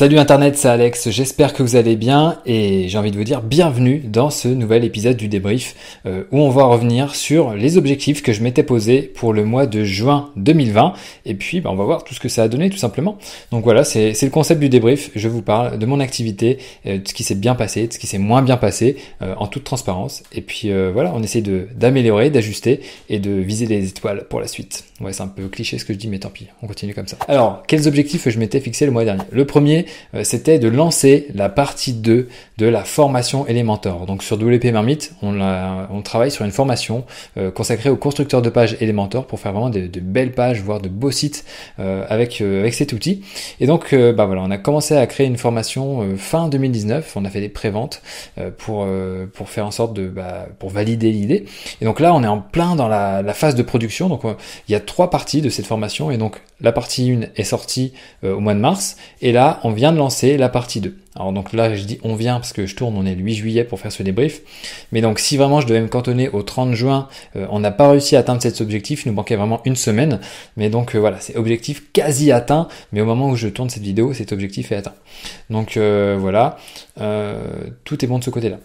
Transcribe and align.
Salut 0.00 0.18
Internet, 0.18 0.56
c'est 0.56 0.68
Alex, 0.68 1.10
j'espère 1.10 1.52
que 1.52 1.62
vous 1.62 1.76
allez 1.76 1.94
bien 1.94 2.38
et 2.46 2.88
j'ai 2.88 2.96
envie 2.96 3.10
de 3.10 3.18
vous 3.18 3.24
dire 3.24 3.42
bienvenue 3.42 3.98
dans 3.98 4.30
ce 4.30 4.48
nouvel 4.48 4.82
épisode 4.82 5.18
du 5.18 5.28
débrief 5.28 6.00
euh, 6.06 6.24
où 6.32 6.38
on 6.38 6.48
va 6.48 6.64
revenir 6.64 7.14
sur 7.14 7.52
les 7.52 7.76
objectifs 7.76 8.22
que 8.22 8.32
je 8.32 8.42
m'étais 8.42 8.62
posés 8.62 9.02
pour 9.02 9.34
le 9.34 9.44
mois 9.44 9.66
de 9.66 9.84
juin 9.84 10.30
2020 10.36 10.94
et 11.26 11.34
puis 11.34 11.60
bah, 11.60 11.68
on 11.70 11.76
va 11.76 11.84
voir 11.84 12.02
tout 12.02 12.14
ce 12.14 12.20
que 12.20 12.30
ça 12.30 12.44
a 12.44 12.48
donné 12.48 12.70
tout 12.70 12.78
simplement. 12.78 13.18
Donc 13.50 13.62
voilà, 13.62 13.84
c'est 13.84 14.18
le 14.22 14.30
concept 14.30 14.58
du 14.62 14.70
débrief, 14.70 15.10
je 15.14 15.28
vous 15.28 15.42
parle 15.42 15.78
de 15.78 15.84
mon 15.84 16.00
activité, 16.00 16.56
euh, 16.86 16.96
de 16.96 17.06
ce 17.06 17.12
qui 17.12 17.22
s'est 17.22 17.34
bien 17.34 17.54
passé, 17.54 17.86
de 17.86 17.92
ce 17.92 17.98
qui 17.98 18.06
s'est 18.06 18.16
moins 18.16 18.40
bien 18.40 18.56
passé 18.56 18.96
euh, 19.20 19.34
en 19.36 19.48
toute 19.48 19.64
transparence 19.64 20.22
et 20.32 20.40
puis 20.40 20.72
voilà, 20.94 21.12
on 21.14 21.22
essaie 21.22 21.42
d'améliorer, 21.42 22.30
d'ajuster 22.30 22.80
et 23.10 23.18
de 23.18 23.32
viser 23.32 23.66
les 23.66 23.88
étoiles 23.88 24.24
pour 24.30 24.40
la 24.40 24.46
suite. 24.46 24.84
Ouais, 25.02 25.12
c'est 25.12 25.22
un 25.22 25.28
peu 25.28 25.48
cliché 25.48 25.76
ce 25.76 25.84
que 25.84 25.92
je 25.92 25.98
dis 25.98 26.08
mais 26.08 26.20
tant 26.20 26.30
pis, 26.30 26.46
on 26.62 26.66
continue 26.66 26.94
comme 26.94 27.08
ça. 27.08 27.18
Alors, 27.28 27.64
quels 27.66 27.86
objectifs 27.86 28.26
je 28.30 28.38
m'étais 28.38 28.60
fixé 28.60 28.86
le 28.86 28.92
mois 28.92 29.04
dernier? 29.04 29.24
Le 29.30 29.44
premier 29.44 29.84
c'était 30.22 30.58
de 30.58 30.68
lancer 30.68 31.28
la 31.34 31.48
partie 31.48 31.92
2 31.92 32.28
de 32.58 32.66
la 32.66 32.84
formation 32.84 33.46
Elementor. 33.46 34.06
Donc 34.06 34.22
sur 34.22 34.36
WP 34.36 34.66
Marmite, 34.66 35.14
on, 35.22 35.40
on 35.40 36.02
travaille 36.02 36.30
sur 36.30 36.44
une 36.44 36.50
formation 36.50 37.04
euh, 37.38 37.50
consacrée 37.50 37.88
aux 37.88 37.96
constructeurs 37.96 38.42
de 38.42 38.50
pages 38.50 38.76
Elementor 38.80 39.26
pour 39.26 39.40
faire 39.40 39.52
vraiment 39.52 39.70
de, 39.70 39.88
belles 40.00 40.32
pages, 40.32 40.60
voire 40.62 40.80
de 40.80 40.88
beaux 40.88 41.10
sites 41.10 41.44
euh, 41.78 42.04
avec, 42.08 42.40
avec 42.40 42.74
cet 42.74 42.92
outil. 42.92 43.22
Et 43.60 43.66
donc, 43.66 43.94
bah 43.94 44.26
voilà, 44.26 44.42
on 44.42 44.50
a 44.50 44.58
commencé 44.58 44.96
à 44.96 45.06
créer 45.06 45.26
une 45.26 45.38
formation 45.38 46.16
fin 46.16 46.48
2019. 46.48 47.16
On 47.16 47.24
a 47.24 47.30
fait 47.30 47.40
des 47.40 47.48
préventes 47.48 48.02
pour, 48.58 48.86
pour 49.32 49.48
faire 49.48 49.66
en 49.66 49.70
sorte 49.70 49.94
de, 49.94 50.08
bah, 50.08 50.46
pour 50.58 50.70
valider 50.70 51.10
l'idée. 51.10 51.44
Et 51.80 51.84
donc 51.84 52.00
là, 52.00 52.14
on 52.14 52.22
est 52.22 52.28
en 52.28 52.40
plein 52.40 52.76
dans 52.76 52.88
la, 52.88 53.22
la 53.22 53.34
phase 53.34 53.54
de 53.54 53.62
production. 53.62 54.08
Donc 54.08 54.22
il 54.68 54.72
y 54.72 54.74
a 54.74 54.80
trois 54.80 55.10
parties 55.10 55.40
de 55.40 55.48
cette 55.48 55.66
formation. 55.66 56.10
Et 56.10 56.16
donc 56.16 56.40
la 56.60 56.72
partie 56.72 57.10
1 57.10 57.28
est 57.36 57.44
sortie 57.44 57.92
au 58.22 58.40
mois 58.40 58.54
de 58.54 58.60
mars. 58.60 58.96
Et 59.22 59.32
là, 59.32 59.60
on 59.64 59.69
on 59.70 59.72
vient 59.72 59.92
de 59.92 59.98
lancer 59.98 60.36
la 60.36 60.48
partie 60.48 60.80
2. 60.80 60.96
Alors 61.14 61.32
donc 61.32 61.52
là, 61.52 61.74
je 61.76 61.84
dis 61.84 62.00
on 62.02 62.16
vient 62.16 62.40
parce 62.40 62.52
que 62.52 62.66
je 62.66 62.74
tourne, 62.74 62.96
on 62.96 63.06
est 63.06 63.14
le 63.14 63.22
8 63.22 63.34
juillet 63.34 63.64
pour 63.64 63.78
faire 63.78 63.92
ce 63.92 64.02
débrief. 64.02 64.40
Mais 64.90 65.00
donc 65.00 65.20
si 65.20 65.36
vraiment 65.36 65.60
je 65.60 65.68
devais 65.68 65.80
me 65.80 65.86
cantonner 65.86 66.28
au 66.28 66.42
30 66.42 66.74
juin, 66.74 67.08
euh, 67.36 67.46
on 67.50 67.60
n'a 67.60 67.70
pas 67.70 67.88
réussi 67.88 68.16
à 68.16 68.18
atteindre 68.18 68.42
cet 68.42 68.60
objectif, 68.60 69.04
il 69.06 69.10
nous 69.10 69.14
manquait 69.14 69.36
vraiment 69.36 69.60
une 69.64 69.76
semaine. 69.76 70.18
Mais 70.56 70.70
donc 70.70 70.96
euh, 70.96 70.98
voilà, 70.98 71.20
c'est 71.20 71.36
objectif 71.36 71.84
quasi 71.92 72.32
atteint, 72.32 72.66
mais 72.92 73.00
au 73.00 73.04
moment 73.04 73.28
où 73.28 73.36
je 73.36 73.46
tourne 73.46 73.70
cette 73.70 73.84
vidéo, 73.84 74.12
cet 74.12 74.32
objectif 74.32 74.72
est 74.72 74.76
atteint. 74.76 74.94
Donc 75.50 75.76
euh, 75.76 76.16
voilà, 76.18 76.56
tout 77.84 78.04
est 78.04 78.08
bon 78.08 78.18
de 78.18 78.24
ce 78.24 78.30
côté-là. 78.30 78.58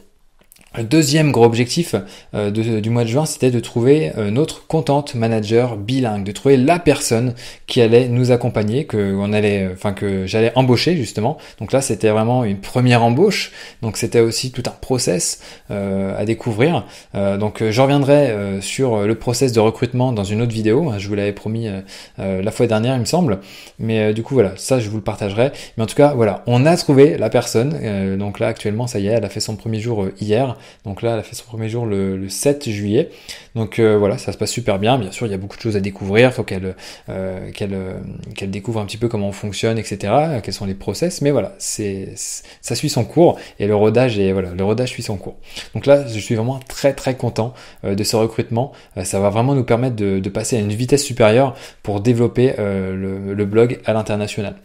Deuxième 0.84 1.31
gros 1.31 1.45
objectif 1.45 1.95
euh, 2.34 2.52
du 2.52 2.90
mois 2.90 3.04
de 3.04 3.09
juin, 3.09 3.26
c'était 3.26 3.52
de 3.52 3.59
trouver 3.59 4.12
euh, 4.18 4.30
notre 4.30 4.68
content 4.68 5.06
manager 5.14 5.78
bilingue, 5.78 6.23
de 6.26 6.31
trouver 6.31 6.58
la 6.58 6.80
personne 6.80 7.34
qui 7.66 7.81
allait 7.81 8.09
nous 8.09 8.31
accompagner, 8.31 8.86
que 8.86 9.16
on 9.16 9.31
allait, 9.31 9.70
enfin 9.72 9.94
que 9.94 10.26
j'allais 10.26 10.52
embaucher 10.56 10.98
justement. 10.98 11.38
Donc 11.59 11.72
là, 11.72 11.81
c'était 11.81 12.09
vraiment 12.09 12.44
une 12.44 12.59
première 12.59 13.03
embauche. 13.03 13.52
Donc 13.81 13.96
c'était 13.96 14.20
aussi 14.20 14.52
tout 14.52 14.64
un 14.66 14.76
process 14.81 15.40
euh, 15.72 16.20
à 16.20 16.26
découvrir. 16.26 16.86
donc 17.14 17.64
je 17.64 17.81
reviendrai 17.81 18.59
sur 18.62 19.06
le 19.06 19.16
process 19.16 19.52
de 19.52 19.59
recrutement 19.59 20.12
dans 20.12 20.23
une 20.23 20.42
autre 20.42 20.52
vidéo. 20.52 20.92
Je 20.98 21.08
vous 21.08 21.16
l'avais 21.16 21.31
promis 21.31 21.70
la 22.18 22.52
fois 22.52 22.68
dernière, 22.68 22.96
il 22.96 23.00
me 23.00 23.06
semble. 23.06 23.40
Mais 23.80 24.14
du 24.14 24.23
coup 24.23 24.34
voilà, 24.34 24.53
ça 24.58 24.80
je 24.80 24.90
vous 24.90 24.98
le 24.98 25.03
partagerai. 25.03 25.52
Mais 25.78 25.84
en 25.84 25.88
tout 25.88 25.96
cas 25.96 26.14
voilà, 26.14 26.44
on 26.48 26.66
a 26.66 26.76
trouvé 26.78 27.18
la 27.18 27.30
personne. 27.30 28.18
donc 28.18 28.40
là 28.40 28.48
actuellement, 28.48 28.88
ça 28.88 29.00
y 29.00 29.08
est, 29.08 29.12
elle 29.12 29.26
a 29.26 29.30
fait 29.30 29.40
son 29.40 29.56
premier 29.56 29.80
jour 29.80 30.08
hier. 30.20 30.58
Donc 30.85 31.02
là, 31.02 31.13
elle 31.13 31.19
a 31.19 31.23
fait 31.23 31.35
son 31.35 31.45
premier 31.45 31.69
jour 31.69 31.85
le, 31.85 32.30
7 32.30 32.69
juillet. 32.69 33.09
Donc 33.55 33.80
euh, 33.80 33.97
voilà, 33.97 34.17
ça 34.17 34.31
se 34.31 34.38
passe 34.38 34.52
super 34.52 34.80
bien. 34.80 34.97
Bien 34.97 35.11
sûr, 35.11 35.25
il 35.25 35.31
y 35.31 35.33
a 35.33 35.38
beaucoup 35.38 35.57
de 35.57 35.61
choses 35.61 35.75
à 35.75 35.80
découvrir. 35.80 36.30
Il 36.30 36.33
faut 36.33 36.44
qu'elle 36.44 36.75
euh, 37.09 37.49
euh, 37.61 37.99
qu'elle 38.35 38.52
découvre 38.52 38.80
un 38.80 38.85
petit 38.85 38.97
peu 38.97 39.07
comment 39.07 39.30
on 39.30 39.31
fonctionne, 39.31 39.77
etc. 39.77 40.39
Quels 40.44 40.53
sont 40.53 40.66
les 40.66 40.73
process. 40.73 41.22
Mais 41.22 41.31
voilà, 41.31 41.55
ça 41.59 42.75
suit 42.75 42.89
son 42.89 43.05
cours 43.05 43.39
et 43.59 43.67
le 43.67 43.75
rodage 43.75 44.19
et 44.19 44.33
voilà, 44.33 44.52
le 44.53 44.63
rodage 44.63 44.89
suit 44.89 45.03
son 45.03 45.17
cours. 45.17 45.38
Donc 45.73 45.85
là, 45.85 46.05
je 46.07 46.19
suis 46.19 46.35
vraiment 46.35 46.59
très 46.67 46.94
très 46.94 47.16
content 47.16 47.53
de 47.83 48.03
ce 48.03 48.16
recrutement. 48.16 48.72
ça 49.03 49.19
va 49.19 49.29
vraiment 49.29 49.56
nous 49.56 49.63
permettre 49.63 49.95
de, 49.95 50.29
passer 50.29 50.57
à 50.57 50.59
une 50.59 50.73
vitesse 50.73 51.03
supérieure 51.03 51.56
pour 51.81 52.01
développer 52.01 52.53
le, 52.57 53.34
le, 53.34 53.45
blog 53.45 53.79
à 53.85 53.94
l'international. 53.94 54.56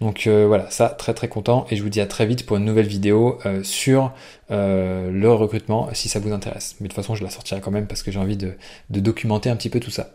Donc 0.00 0.28
voilà, 0.28 0.70
ça 0.70 0.90
très 0.90 1.14
très 1.14 1.28
content 1.28 1.66
et 1.70 1.76
je 1.76 1.82
vous 1.82 1.88
dis 1.88 2.00
à 2.00 2.06
très 2.06 2.26
vite 2.26 2.46
pour 2.46 2.56
une 2.56 2.64
nouvelle 2.64 2.86
vidéo 2.86 3.38
sur 3.62 4.12
le 4.50 5.28
recrutement 5.38 5.88
si 5.92 6.08
ça 6.08 6.18
vous 6.18 6.32
intéresse. 6.32 6.76
Mais 6.80 6.88
de 6.88 6.92
toute 6.92 6.96
façon, 7.02 7.14
je 7.14 7.24
la 7.24 7.30
sortirai 7.30 7.60
quand 7.60 7.70
même 7.70 7.86
parce 7.86 8.02
que 8.02 8.10
j'ai 8.10 8.18
envie 8.18 8.36
de, 8.36 8.54
documenter 8.90 9.50
un 9.50 9.56
petit 9.56 9.70
peu 9.70 9.80
tout 9.80 9.90
ça. 9.90 10.10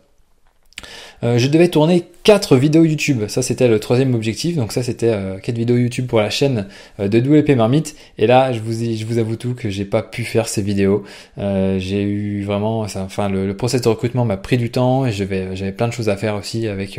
Euh, 1.22 1.38
je 1.38 1.48
devais 1.48 1.68
tourner 1.68 2.04
4 2.24 2.56
vidéos 2.56 2.84
YouTube, 2.84 3.28
ça 3.28 3.42
c'était 3.42 3.68
le 3.68 3.78
troisième 3.78 4.14
objectif, 4.14 4.56
donc 4.56 4.72
ça 4.72 4.82
c'était 4.82 5.10
euh, 5.10 5.38
4 5.38 5.56
vidéos 5.56 5.76
YouTube 5.76 6.06
pour 6.06 6.20
la 6.20 6.30
chaîne 6.30 6.66
euh, 6.98 7.08
de 7.08 7.20
WP 7.20 7.50
Marmite, 7.50 7.94
et 8.16 8.26
là 8.26 8.52
je 8.52 8.60
vous, 8.60 8.72
je 8.72 9.04
vous 9.04 9.18
avoue 9.18 9.36
tout 9.36 9.54
que 9.54 9.68
j'ai 9.68 9.84
pas 9.84 10.02
pu 10.02 10.24
faire 10.24 10.48
ces 10.48 10.62
vidéos, 10.62 11.04
euh, 11.36 11.78
j'ai 11.78 12.02
eu 12.02 12.42
vraiment, 12.42 12.80
enfin 12.80 13.28
le, 13.28 13.46
le, 13.46 13.56
process 13.56 13.82
de 13.82 13.88
recrutement 13.90 14.24
m'a 14.24 14.38
pris 14.38 14.56
du 14.56 14.70
temps, 14.70 15.04
et 15.04 15.12
j'avais 15.12 15.72
plein 15.72 15.86
de 15.86 15.92
choses 15.92 16.08
à 16.08 16.16
faire 16.16 16.34
aussi 16.34 16.66
avec, 16.66 16.98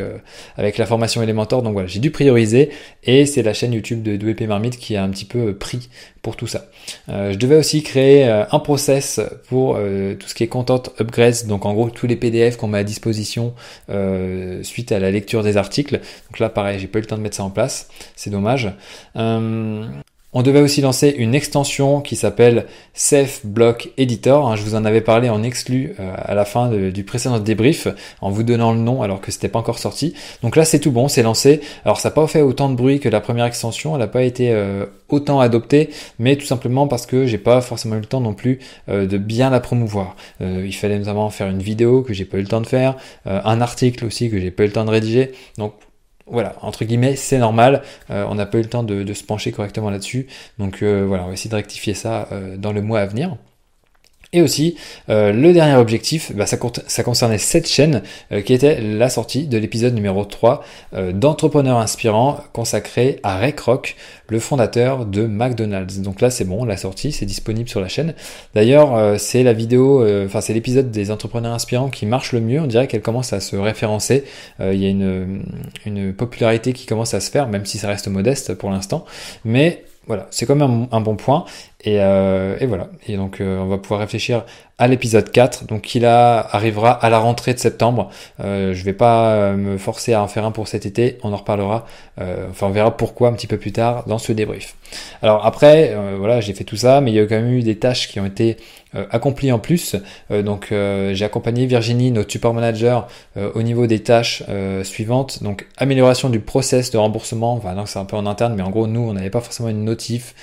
avec 0.57 0.77
la 0.77 0.85
formation 0.85 1.23
Elementor, 1.23 1.63
donc 1.63 1.73
voilà, 1.73 1.87
j'ai 1.87 1.99
dû 1.99 2.11
prioriser, 2.11 2.69
et 3.03 3.25
c'est 3.25 3.41
la 3.41 3.53
chaîne 3.53 3.73
YouTube 3.73 4.03
de 4.03 4.15
WP 4.15 4.41
Marmite 4.41 4.77
qui 4.77 4.95
a 4.95 5.03
un 5.03 5.09
petit 5.09 5.25
peu 5.25 5.55
pris 5.55 5.89
pour 6.25 6.35
tout 6.35 6.47
ça. 6.47 6.65
je 7.07 7.37
devais 7.37 7.55
aussi 7.55 7.83
créer 7.83 8.23
un 8.25 8.59
process 8.59 9.21
pour 9.47 9.75
tout 9.75 10.27
ce 10.27 10.33
qui 10.33 10.43
est 10.43 10.47
content 10.47 10.81
upgrades, 10.99 11.45
donc 11.45 11.67
en 11.67 11.73
gros 11.75 11.91
tous 11.91 12.07
les 12.07 12.15
PDF 12.15 12.57
qu'on 12.57 12.67
met 12.67 12.79
à 12.79 12.83
disposition 12.83 13.53
euh, 13.89 14.63
suite 14.63 14.91
à 14.91 14.99
la 14.99 15.11
lecture 15.11 15.43
des 15.43 15.57
articles. 15.57 15.99
Donc 16.29 16.39
là, 16.39 16.49
pareil, 16.49 16.79
j'ai 16.79 16.87
pas 16.87 16.99
eu 16.99 17.01
le 17.01 17.07
temps 17.07 17.17
de 17.17 17.21
mettre 17.21 17.37
ça 17.37 17.43
en 17.43 17.51
place. 17.51 17.89
C'est 18.15 18.29
dommage. 18.29 18.71
On 20.37 20.41
devait 20.41 20.59
aussi 20.59 20.81
lancer 20.81 21.15
une 21.17 21.33
extension 21.33 22.01
qui 22.01 22.17
s'appelle 22.17 22.65
Safe 22.93 23.45
Block 23.45 23.91
Editor. 23.97 24.51
Hein, 24.51 24.57
je 24.57 24.63
vous 24.63 24.75
en 24.75 24.83
avais 24.83 24.99
parlé 24.99 25.29
en 25.29 25.43
exclu 25.43 25.93
euh, 25.97 26.13
à 26.17 26.35
la 26.35 26.43
fin 26.43 26.69
du 26.69 27.05
précédent 27.05 27.39
débrief 27.39 27.87
en 28.19 28.31
vous 28.31 28.43
donnant 28.43 28.73
le 28.73 28.79
nom 28.79 29.01
alors 29.01 29.21
que 29.21 29.31
c'était 29.31 29.47
pas 29.47 29.59
encore 29.59 29.79
sorti. 29.79 30.13
Donc 30.43 30.57
là 30.57 30.65
c'est 30.65 30.79
tout 30.79 30.91
bon, 30.91 31.07
c'est 31.07 31.23
lancé. 31.23 31.61
Alors 31.85 32.01
ça 32.01 32.09
n'a 32.09 32.15
pas 32.15 32.27
fait 32.27 32.41
autant 32.41 32.69
de 32.69 32.75
bruit 32.75 32.99
que 32.99 33.07
la 33.07 33.21
première 33.21 33.45
extension, 33.45 33.93
elle 33.95 34.01
n'a 34.01 34.07
pas 34.07 34.23
été 34.23 34.51
euh, 34.51 34.85
autant 35.07 35.39
adoptée, 35.39 35.89
mais 36.19 36.35
tout 36.35 36.45
simplement 36.45 36.89
parce 36.89 37.05
que 37.05 37.25
j'ai 37.25 37.37
pas 37.37 37.61
forcément 37.61 37.95
eu 37.95 38.01
le 38.01 38.05
temps 38.05 38.19
non 38.19 38.33
plus 38.33 38.59
euh, 38.89 39.07
de 39.07 39.17
bien 39.17 39.49
la 39.49 39.61
promouvoir. 39.61 40.17
il 40.41 40.75
fallait 40.75 40.99
notamment 40.99 41.29
faire 41.29 41.47
une 41.47 41.61
vidéo 41.61 42.01
que 42.01 42.13
j'ai 42.13 42.25
pas 42.25 42.39
eu 42.39 42.41
le 42.41 42.47
temps 42.47 42.59
de 42.59 42.67
faire, 42.67 42.97
un 43.25 43.61
article 43.61 44.03
aussi 44.03 44.29
que 44.29 44.37
j'ai 44.37 44.51
pas 44.51 44.63
eu 44.63 44.67
le 44.67 44.73
temps 44.73 44.83
de 44.83 44.91
rédiger. 44.91 45.31
Donc 45.57 45.75
voilà, 46.27 46.55
entre 46.61 46.85
guillemets, 46.85 47.15
c'est 47.15 47.37
normal. 47.37 47.83
Euh, 48.09 48.25
on 48.27 48.35
n'a 48.35 48.45
pas 48.45 48.57
eu 48.57 48.61
le 48.61 48.69
temps 48.69 48.83
de, 48.83 49.13
se 49.13 49.23
pencher 49.23 49.51
correctement 49.51 49.89
là-dessus. 49.89 50.27
Donc 50.57 50.81
euh, 50.81 51.05
voilà, 51.05 51.23
on 51.23 51.27
va 51.27 51.33
essayer 51.33 51.49
de 51.49 51.55
rectifier 51.55 51.93
ça 51.93 52.27
euh, 52.31 52.57
dans 52.57 52.71
le 52.71 52.81
mois 52.81 53.01
à 53.01 53.05
venir. 53.05 53.37
Et 54.33 54.41
aussi, 54.41 54.75
euh, 55.09 55.31
le 55.31 55.53
dernier 55.53 55.75
objectif, 55.75 56.31
bah, 56.35 56.45
ça, 56.45 56.57
ça, 56.87 57.03
concernait 57.03 57.37
cette 57.37 57.67
chaîne 57.67 58.01
euh, 58.31 58.41
qui 58.41 58.53
était 58.53 58.81
la 58.81 59.09
sortie 59.09 59.47
de 59.47 59.57
l'épisode 59.57 59.93
numéro 59.93 60.25
3 60.25 60.63
euh, 60.93 61.11
d'Entrepreneurs 61.11 61.77
inspirants 61.77 62.39
consacré 62.51 63.19
à 63.23 63.37
Ray 63.37 63.53
Kroc, 63.53 63.95
le 64.29 64.39
fondateur 64.39 65.05
de 65.05 65.25
McDonald's. 65.25 65.99
Donc 65.99 66.21
là, 66.21 66.29
c'est 66.29 66.45
bon, 66.45 66.65
la 66.65 66.77
sortie, 66.77 67.11
c'est 67.11 67.25
disponible 67.25 67.69
sur 67.69 67.81
la 67.81 67.87
chaîne. 67.87 68.13
D'ailleurs, 68.55 69.19
c'est 69.19 69.43
la 69.43 69.53
vidéo, 69.53 70.03
enfin 70.25 70.41
c'est 70.41 70.53
l'épisode 70.53 70.89
des 70.89 71.11
entrepreneurs 71.11 71.53
inspirants 71.53 71.89
qui 71.89 72.07
marche 72.07 72.31
le 72.31 72.41
mieux. 72.41 72.59
On 72.59 72.65
dirait 72.65 72.87
qu'elle 72.87 73.03
commence 73.03 73.33
à 73.33 73.39
se 73.39 73.55
référencer. 73.55 74.23
Il 74.59 74.81
y 74.81 74.85
a 74.87 74.89
une, 74.89 75.43
une 75.85 76.13
popularité 76.13 76.73
qui 76.73 76.87
commence 76.87 77.13
à 77.13 77.19
se 77.19 77.29
faire, 77.29 77.47
même 77.47 77.65
si 77.65 77.77
ça 77.77 77.87
reste 77.87 78.07
modeste 78.07 78.55
pour 78.55 78.71
l'instant. 78.71 79.05
Mais 79.43 79.83
voilà, 80.07 80.27
c'est 80.29 80.45
quand 80.45 80.55
même 80.55 80.87
un, 80.91 81.01
bon 81.01 81.15
point. 81.15 81.45
Et, 81.85 82.01
euh, 82.01 82.57
et, 82.59 82.65
voilà. 82.65 82.89
Et 83.07 83.15
donc, 83.15 83.39
euh, 83.39 83.59
on 83.59 83.67
va 83.67 83.77
pouvoir 83.77 83.99
réfléchir 83.99 84.43
à 84.77 84.87
l'épisode 84.87 85.31
4, 85.31 85.67
donc 85.67 85.83
qui 85.83 85.99
là 85.99 86.45
arrivera 86.51 86.91
à 86.91 87.09
la 87.09 87.17
rentrée 87.17 87.53
de 87.53 87.59
septembre. 87.59 88.09
Euh, 88.41 88.73
je 88.73 88.83
vais 88.83 88.93
pas 88.93 89.29
euh, 89.29 89.55
me 89.55 89.77
forcer 89.77 90.13
à 90.13 90.21
en 90.21 90.27
faire 90.27 90.43
un 90.43 90.51
pour 90.51 90.67
cet 90.67 90.85
été. 90.85 91.17
On 91.23 91.31
en 91.31 91.37
reparlera. 91.37 91.85
Euh, 92.19 92.47
enfin, 92.49 92.67
on 92.67 92.71
verra 92.71 92.95
pourquoi 92.95 93.29
un 93.29 93.33
petit 93.33 93.47
peu 93.47 93.57
plus 93.57 93.71
tard 93.71 94.03
dans 94.05 94.17
ce 94.17 94.33
débrief. 94.33 94.75
Alors 95.21 95.45
après, 95.45 95.93
euh, 95.93 96.15
voilà, 96.17 96.41
j'ai 96.41 96.53
fait 96.53 96.65
tout 96.65 96.75
ça, 96.75 96.99
mais 96.99 97.11
il 97.11 97.15
y 97.15 97.19
a 97.19 97.25
quand 97.25 97.35
même 97.35 97.53
eu 97.53 97.63
des 97.63 97.77
tâches 97.77 98.09
qui 98.09 98.19
ont 98.19 98.25
été 98.25 98.57
accomplies 99.11 99.51
en 99.51 99.59
plus. 99.59 99.97
donc, 100.29 100.69
j'ai 100.69 101.25
accompagné 101.25 101.65
Virginie, 101.65 102.11
notre 102.11 102.31
support 102.31 102.53
manager, 102.53 103.09
au 103.35 103.61
niveau 103.61 103.87
des 103.87 103.99
tâches 103.99 104.41
suivantes. 104.83 105.43
Donc, 105.43 105.67
amélioration 105.75 106.29
du 106.29 106.39
process 106.39 106.91
de 106.91 106.97
remboursement. 106.97 107.55
Enfin, 107.55 107.73
non, 107.73 107.85
c'est 107.85 107.99
un 107.99 108.05
peu 108.05 108.15
en 108.15 108.25
interne, 108.25 108.55
mais 108.55 108.63
en 108.63 108.69
gros, 108.69 108.87
nous, 108.87 109.01
on 109.01 109.11
n'avait 109.11 109.29
pas 109.29 109.41
forcément 109.41 109.67
une 109.67 109.83
notif 109.83 110.33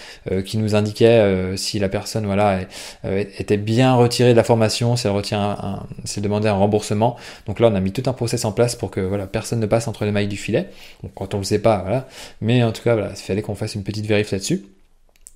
qui 0.45 0.59
nous 0.59 0.75
indiquait 0.75 1.32
euh, 1.33 1.57
si 1.57 1.79
la 1.79 1.89
personne 1.89 2.27
voilà 2.27 2.61
euh, 3.05 3.25
était 3.39 3.57
bien 3.57 3.95
retirée 3.95 4.33
de 4.33 4.37
la 4.37 4.45
formation, 4.45 4.97
si 4.97 5.07
elle 5.07 6.23
demandait 6.23 6.49
un 6.49 6.55
remboursement. 6.55 7.17
Donc 7.47 7.61
là, 7.61 7.69
on 7.69 7.75
a 7.75 7.81
mis 7.81 7.93
tout 7.93 8.09
un 8.09 8.13
process 8.13 8.45
en 8.45 8.53
place 8.53 8.77
pour 8.77 8.91
que 8.91 9.01
voilà 9.01 9.27
personne 9.27 9.61
ne 9.61 9.67
passe 9.67 9.89
entre 9.89 10.05
les 10.05 10.13
mailles 10.13 10.29
du 10.29 10.37
filet. 10.37 10.69
Quand 11.15 11.35
on 11.35 11.39
le 11.39 11.45
sait 11.45 11.61
pas, 11.61 11.79
voilà. 11.83 12.07
Mais 12.41 12.63
en 12.63 12.73
tout 12.73 12.83
cas, 12.83 12.95
voilà, 12.95 13.11
il 13.11 13.17
fallait 13.17 13.43
qu'on 13.43 13.55
fasse 13.55 13.75
une 13.75 13.83
petite 13.83 14.07
vérif 14.07 14.31
là-dessus. 14.31 14.63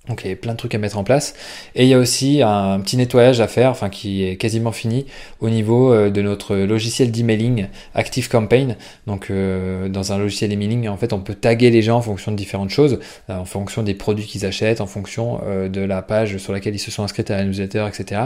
Donc 0.09 0.21
il 0.23 0.29
y 0.29 0.33
a 0.33 0.35
plein 0.35 0.53
de 0.53 0.57
trucs 0.57 0.75
à 0.75 0.77
mettre 0.77 0.97
en 0.97 1.03
place. 1.03 1.33
Et 1.75 1.83
il 1.83 1.89
y 1.89 1.93
a 1.93 1.99
aussi 1.99 2.41
un 2.41 2.79
petit 2.79 2.97
nettoyage 2.97 3.41
à 3.41 3.47
faire, 3.47 3.71
enfin 3.71 3.89
qui 3.89 4.23
est 4.23 4.37
quasiment 4.37 4.71
fini 4.71 5.05
au 5.39 5.49
niveau 5.49 5.93
euh, 5.93 6.09
de 6.09 6.21
notre 6.21 6.55
logiciel 6.55 7.11
d'emailing 7.11 7.67
Active 7.93 8.29
Campaign. 8.29 8.75
Donc 9.05 9.27
euh, 9.29 9.89
dans 9.89 10.13
un 10.13 10.17
logiciel 10.17 10.49
d'emailing, 10.49 10.87
en 10.87 10.97
fait, 10.97 11.13
on 11.13 11.19
peut 11.19 11.35
taguer 11.35 11.69
les 11.69 11.81
gens 11.81 11.97
en 11.97 12.01
fonction 12.01 12.31
de 12.31 12.37
différentes 12.37 12.69
choses, 12.69 12.99
euh, 13.29 13.37
en 13.37 13.45
fonction 13.45 13.83
des 13.83 13.93
produits 13.93 14.25
qu'ils 14.25 14.45
achètent, 14.45 14.81
en 14.81 14.87
fonction 14.87 15.39
de 15.47 15.81
la 15.81 16.01
page 16.01 16.37
sur 16.37 16.53
laquelle 16.53 16.75
ils 16.75 16.79
se 16.79 16.91
sont 16.91 17.03
inscrits 17.03 17.23
à 17.29 17.37
la 17.37 17.43
newsletter, 17.43 17.85
etc. 17.87 18.21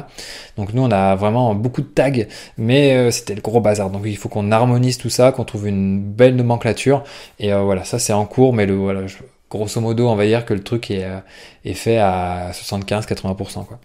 Donc 0.58 0.74
nous, 0.74 0.82
on 0.82 0.92
a 0.92 1.16
vraiment 1.16 1.56
beaucoup 1.56 1.82
de 1.82 1.88
tags, 1.88 2.12
mais 2.58 3.12
c'était 3.12 3.36
le 3.36 3.42
gros 3.42 3.62
bazar. 3.62 3.90
Donc 3.90 4.04
il 4.06 4.18
faut 4.18 4.30
qu'on 4.30 4.52
harmonise 4.52 4.98
tout 4.98 5.10
ça, 5.10 5.32
qu'on 5.32 5.44
trouve 5.44 5.68
une 5.68 6.02
belle 6.02 6.36
nomenclature. 6.36 7.04
Et 7.40 7.54
voilà, 7.54 7.84
ça 7.84 8.00
c'est 8.00 8.14
en 8.14 8.26
cours, 8.26 8.54
mais 8.54 8.66
le 8.66 8.76
voilà. 8.76 9.02
Grosso 9.52 9.82
modo, 9.82 10.10
on 10.10 10.16
va 10.16 10.26
dire 10.26 10.46
que 10.46 10.54
le 10.54 10.64
truc 10.64 10.90
est, 10.90 11.04
euh, 11.04 11.20
est 11.66 11.74
fait 11.74 11.98
à 12.00 12.52
75-80%. 12.54 13.66
Quoi. 13.66 13.80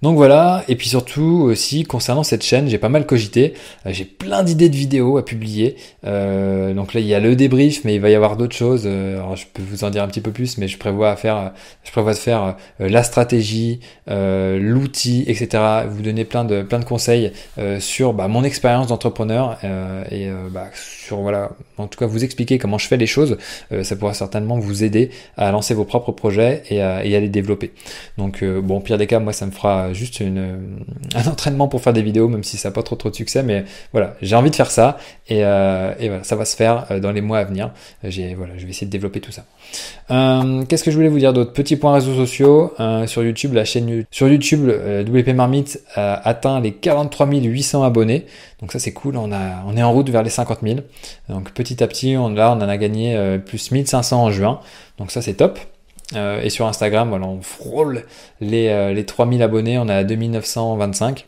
Donc 0.00 0.16
voilà, 0.16 0.62
et 0.68 0.76
puis 0.76 0.88
surtout 0.88 1.42
aussi 1.42 1.82
concernant 1.82 2.22
cette 2.22 2.44
chaîne, 2.44 2.68
j'ai 2.68 2.78
pas 2.78 2.88
mal 2.88 3.04
cogité, 3.04 3.54
euh, 3.84 3.90
j'ai 3.92 4.04
plein 4.04 4.44
d'idées 4.44 4.68
de 4.68 4.76
vidéos 4.76 5.18
à 5.18 5.24
publier. 5.24 5.74
Euh, 6.06 6.72
donc 6.72 6.94
là 6.94 7.00
il 7.00 7.06
y 7.06 7.14
a 7.14 7.20
le 7.20 7.34
débrief, 7.34 7.84
mais 7.84 7.96
il 7.96 8.00
va 8.00 8.08
y 8.08 8.14
avoir 8.14 8.36
d'autres 8.36 8.54
choses. 8.54 8.84
Euh, 8.86 9.16
alors 9.16 9.34
je 9.34 9.46
peux 9.52 9.62
vous 9.62 9.82
en 9.82 9.90
dire 9.90 10.04
un 10.04 10.06
petit 10.06 10.20
peu 10.20 10.30
plus, 10.30 10.56
mais 10.56 10.68
je 10.68 10.78
prévois 10.78 11.10
à 11.10 11.16
faire, 11.16 11.52
je 11.82 11.90
prévois 11.90 12.12
de 12.12 12.18
faire 12.18 12.56
la 12.78 13.02
stratégie, 13.02 13.80
l'outil, 14.06 15.24
etc. 15.26 15.64
Vous 15.88 16.02
donner 16.02 16.24
plein 16.24 16.44
de 16.44 16.62
plein 16.62 16.78
de 16.78 16.84
conseils 16.84 17.32
sur 17.80 18.12
bah, 18.12 18.28
mon 18.28 18.44
expérience 18.44 18.86
d'entrepreneur 18.88 19.58
et 20.12 20.30
bah, 20.52 20.68
sur 20.74 21.18
voilà, 21.18 21.50
en 21.76 21.88
tout 21.88 21.98
cas 21.98 22.06
vous 22.06 22.22
expliquer 22.22 22.58
comment 22.58 22.78
je 22.78 22.86
fais 22.86 22.96
les 22.96 23.06
choses. 23.06 23.36
ça 23.82 23.96
pourra 23.96 24.14
certainement 24.14 24.58
vous 24.58 24.84
aider 24.84 25.10
à 25.36 25.50
lancer 25.50 25.74
vos 25.74 25.84
propres 25.84 26.12
projets 26.12 26.62
et 26.70 26.80
à, 26.80 27.04
et 27.04 27.16
à 27.16 27.20
les 27.20 27.28
développer. 27.28 27.72
Donc 28.16 28.44
bon, 28.44 28.80
pire 28.80 28.98
des 28.98 29.06
cas, 29.06 29.18
moi 29.18 29.32
ça 29.32 29.46
me 29.46 29.50
fera 29.50 29.87
juste 29.92 30.20
une, 30.20 30.84
un 31.14 31.26
entraînement 31.30 31.68
pour 31.68 31.82
faire 31.82 31.92
des 31.92 32.02
vidéos, 32.02 32.28
même 32.28 32.44
si 32.44 32.56
ça 32.56 32.68
n'a 32.68 32.72
pas 32.72 32.82
trop 32.82 32.96
trop 32.96 33.10
de 33.10 33.14
succès. 33.14 33.42
Mais 33.42 33.64
voilà, 33.92 34.14
j'ai 34.22 34.36
envie 34.36 34.50
de 34.50 34.56
faire 34.56 34.70
ça 34.70 34.98
et, 35.28 35.44
euh, 35.44 35.92
voilà, 35.98 36.24
ça 36.24 36.36
va 36.36 36.44
se 36.44 36.56
faire 36.56 36.86
euh, 36.90 37.00
dans 37.00 37.12
les 37.12 37.20
mois 37.20 37.38
à 37.38 37.44
venir. 37.44 37.70
J'ai 38.04 38.34
voilà, 38.34 38.54
je 38.56 38.64
vais 38.64 38.70
essayer 38.70 38.86
de 38.86 38.92
développer 38.92 39.20
tout 39.20 39.32
ça. 39.32 39.44
Euh, 40.10 40.64
Qu'est-ce 40.64 40.84
que 40.84 40.90
je 40.90 40.96
voulais 40.96 41.08
vous 41.08 41.18
dire 41.18 41.32
d'autre? 41.32 41.52
Petit 41.52 41.76
point 41.76 41.92
réseaux 41.92 42.14
sociaux 42.14 42.72
euh, 42.80 43.06
sur 43.06 43.22
YouTube, 43.22 43.52
la 43.52 43.64
chaîne 43.64 44.04
sur 44.10 44.28
YouTube, 44.28 44.68
euh, 44.68 45.04
WP 45.04 45.28
Marmite 45.34 45.80
a 45.94 46.14
atteint 46.28 46.60
les 46.60 46.72
43 46.72 47.26
800 47.26 47.82
abonnés. 47.82 48.26
Donc 48.60 48.72
ça 48.72 48.78
c'est 48.78 48.92
cool. 48.92 49.16
On 49.16 49.32
a 49.32 49.62
on 49.66 49.76
est 49.76 49.82
en 49.82 49.92
route 49.92 50.08
vers 50.08 50.22
les 50.22 50.30
50 50.30 50.60
000. 50.62 50.80
Donc 51.28 51.52
petit 51.52 51.82
à 51.82 51.86
petit, 51.86 52.16
on 52.16 52.30
là 52.30 52.52
on 52.52 52.62
en 52.62 52.68
a 52.68 52.76
gagné 52.76 53.38
plus 53.44 53.70
1500 53.70 54.22
en 54.22 54.30
juin. 54.30 54.60
Donc 54.98 55.10
ça 55.10 55.22
c'est 55.22 55.34
top. 55.34 55.58
Euh, 56.14 56.40
et 56.40 56.50
sur 56.50 56.66
Instagram, 56.66 57.10
voilà, 57.10 57.26
on 57.26 57.42
frôle 57.42 58.04
les, 58.40 58.68
euh, 58.68 58.92
les 58.92 59.04
3000 59.04 59.42
abonnés, 59.42 59.78
on 59.78 59.88
est 59.88 59.92
à 59.92 60.04
2925. 60.04 61.26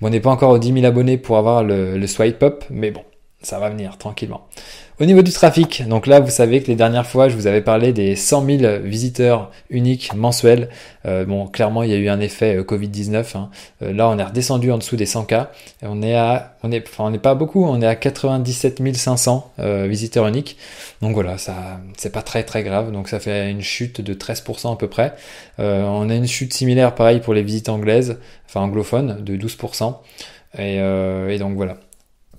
Bon, 0.00 0.08
on 0.08 0.10
n'est 0.10 0.20
pas 0.20 0.30
encore 0.30 0.50
aux 0.50 0.58
10 0.58 0.72
000 0.72 0.84
abonnés 0.84 1.18
pour 1.18 1.38
avoir 1.38 1.62
le, 1.62 1.96
le 1.96 2.06
swipe 2.06 2.42
up, 2.42 2.64
mais 2.70 2.90
bon, 2.90 3.02
ça 3.42 3.58
va 3.58 3.70
venir 3.70 3.98
tranquillement. 3.98 4.46
Au 5.00 5.04
niveau 5.04 5.22
du 5.22 5.32
trafic, 5.32 5.88
donc 5.88 6.06
là 6.06 6.20
vous 6.20 6.30
savez 6.30 6.62
que 6.62 6.68
les 6.68 6.76
dernières 6.76 7.06
fois 7.06 7.28
je 7.28 7.34
vous 7.34 7.48
avais 7.48 7.62
parlé 7.62 7.92
des 7.92 8.14
100 8.14 8.46
000 8.46 8.78
visiteurs 8.84 9.50
uniques 9.68 10.14
mensuels. 10.14 10.68
Euh, 11.06 11.24
bon 11.24 11.48
clairement 11.48 11.82
il 11.82 11.90
y 11.90 11.94
a 11.94 11.96
eu 11.96 12.08
un 12.08 12.20
effet 12.20 12.56
euh, 12.56 12.62
Covid-19. 12.62 13.36
Hein. 13.36 13.50
Euh, 13.82 13.92
là 13.92 14.08
on 14.08 14.16
est 14.18 14.22
redescendu 14.22 14.70
en 14.70 14.78
dessous 14.78 14.94
des 14.94 15.06
100 15.06 15.24
k. 15.24 15.32
Et 15.32 15.86
on 15.88 16.02
est 16.02 16.14
à, 16.14 16.56
on 16.62 16.70
est, 16.70 16.86
enfin 16.86 17.04
on 17.04 17.10
n'est 17.10 17.18
pas 17.18 17.34
beaucoup, 17.34 17.64
on 17.64 17.80
est 17.80 17.86
à 17.86 17.96
97 17.96 18.94
500 18.94 19.52
visiteurs 19.88 20.28
uniques. 20.28 20.56
Donc 21.00 21.14
voilà 21.14 21.36
ça 21.36 21.80
c'est 21.96 22.12
pas 22.12 22.22
très 22.22 22.44
très 22.44 22.62
grave. 22.62 22.92
Donc 22.92 23.08
ça 23.08 23.18
fait 23.18 23.50
une 23.50 23.62
chute 23.62 24.02
de 24.02 24.14
13% 24.14 24.74
à 24.74 24.76
peu 24.76 24.88
près. 24.88 25.14
on 25.58 26.10
a 26.10 26.14
une 26.14 26.28
chute 26.28 26.52
similaire 26.52 26.94
pareil 26.94 27.18
pour 27.18 27.34
les 27.34 27.42
visites 27.42 27.70
anglaises, 27.70 28.18
enfin 28.46 28.60
anglophones 28.60 29.24
de 29.24 29.36
12%. 29.36 29.96
Et, 30.58 30.76
et 30.76 31.38
donc 31.38 31.56
voilà. 31.56 31.78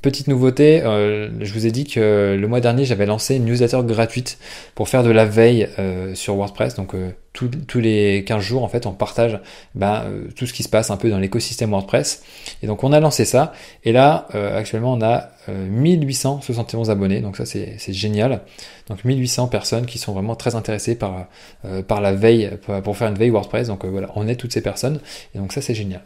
Petite 0.03 0.27
nouveauté, 0.27 0.81
euh, 0.83 1.29
je 1.39 1.53
vous 1.53 1.65
ai 1.65 1.71
dit 1.71 1.85
que 1.85 2.35
le 2.38 2.47
mois 2.50 2.59
dernier 2.59 2.83
j'avais 2.83 3.05
lancé 3.05 3.38
une 3.38 3.45
newsletter 3.45 3.79
gratuite 3.85 4.38
pour 4.75 4.89
faire 4.89 5.01
de 5.01 5.09
la 5.09 5.23
veille 5.23 5.69
euh, 5.79 6.13
sur 6.13 6.35
WordPress. 6.35 6.75
Donc 6.75 6.94
euh, 6.94 7.11
tous 7.31 7.79
les 7.79 8.25
15 8.27 8.44
jours 8.44 8.63
en 8.65 8.67
fait 8.67 8.85
on 8.85 8.91
partage 8.91 9.39
ben, 9.75 10.03
tout 10.35 10.45
ce 10.45 10.51
qui 10.51 10.61
se 10.61 10.67
passe 10.67 10.91
un 10.91 10.97
peu 10.97 11.09
dans 11.09 11.19
l'écosystème 11.19 11.69
WordPress. 11.69 12.21
Et 12.61 12.67
donc 12.67 12.83
on 12.83 12.91
a 12.91 13.00
lancé 13.00 13.23
ça 13.23 13.53
et 13.85 13.94
là 13.94 14.27
actuellement 14.33 14.94
on 14.94 15.01
a 15.01 15.29
1871 15.47 16.91
abonnés. 16.91 17.21
Donc 17.21 17.38
ça 17.38 17.45
c'est 17.45 17.77
génial. 17.94 18.41
Donc 18.89 19.05
1800 19.05 19.47
personnes 19.47 19.85
qui 19.85 20.00
sont 20.00 20.11
vraiment 20.11 20.35
très 20.35 20.55
intéressées 20.55 20.95
par, 20.95 21.27
par 21.88 22.01
la 22.01 22.11
veille 22.11 22.51
pour 22.83 22.97
faire 22.97 23.07
une 23.07 23.17
veille 23.17 23.31
WordPress. 23.31 23.67
Donc 23.69 23.85
voilà 23.85 24.09
on 24.15 24.27
est 24.27 24.35
toutes 24.35 24.53
ces 24.53 24.61
personnes 24.61 25.00
et 25.33 25.38
donc 25.39 25.53
ça 25.53 25.61
c'est 25.61 25.73
génial. 25.73 26.01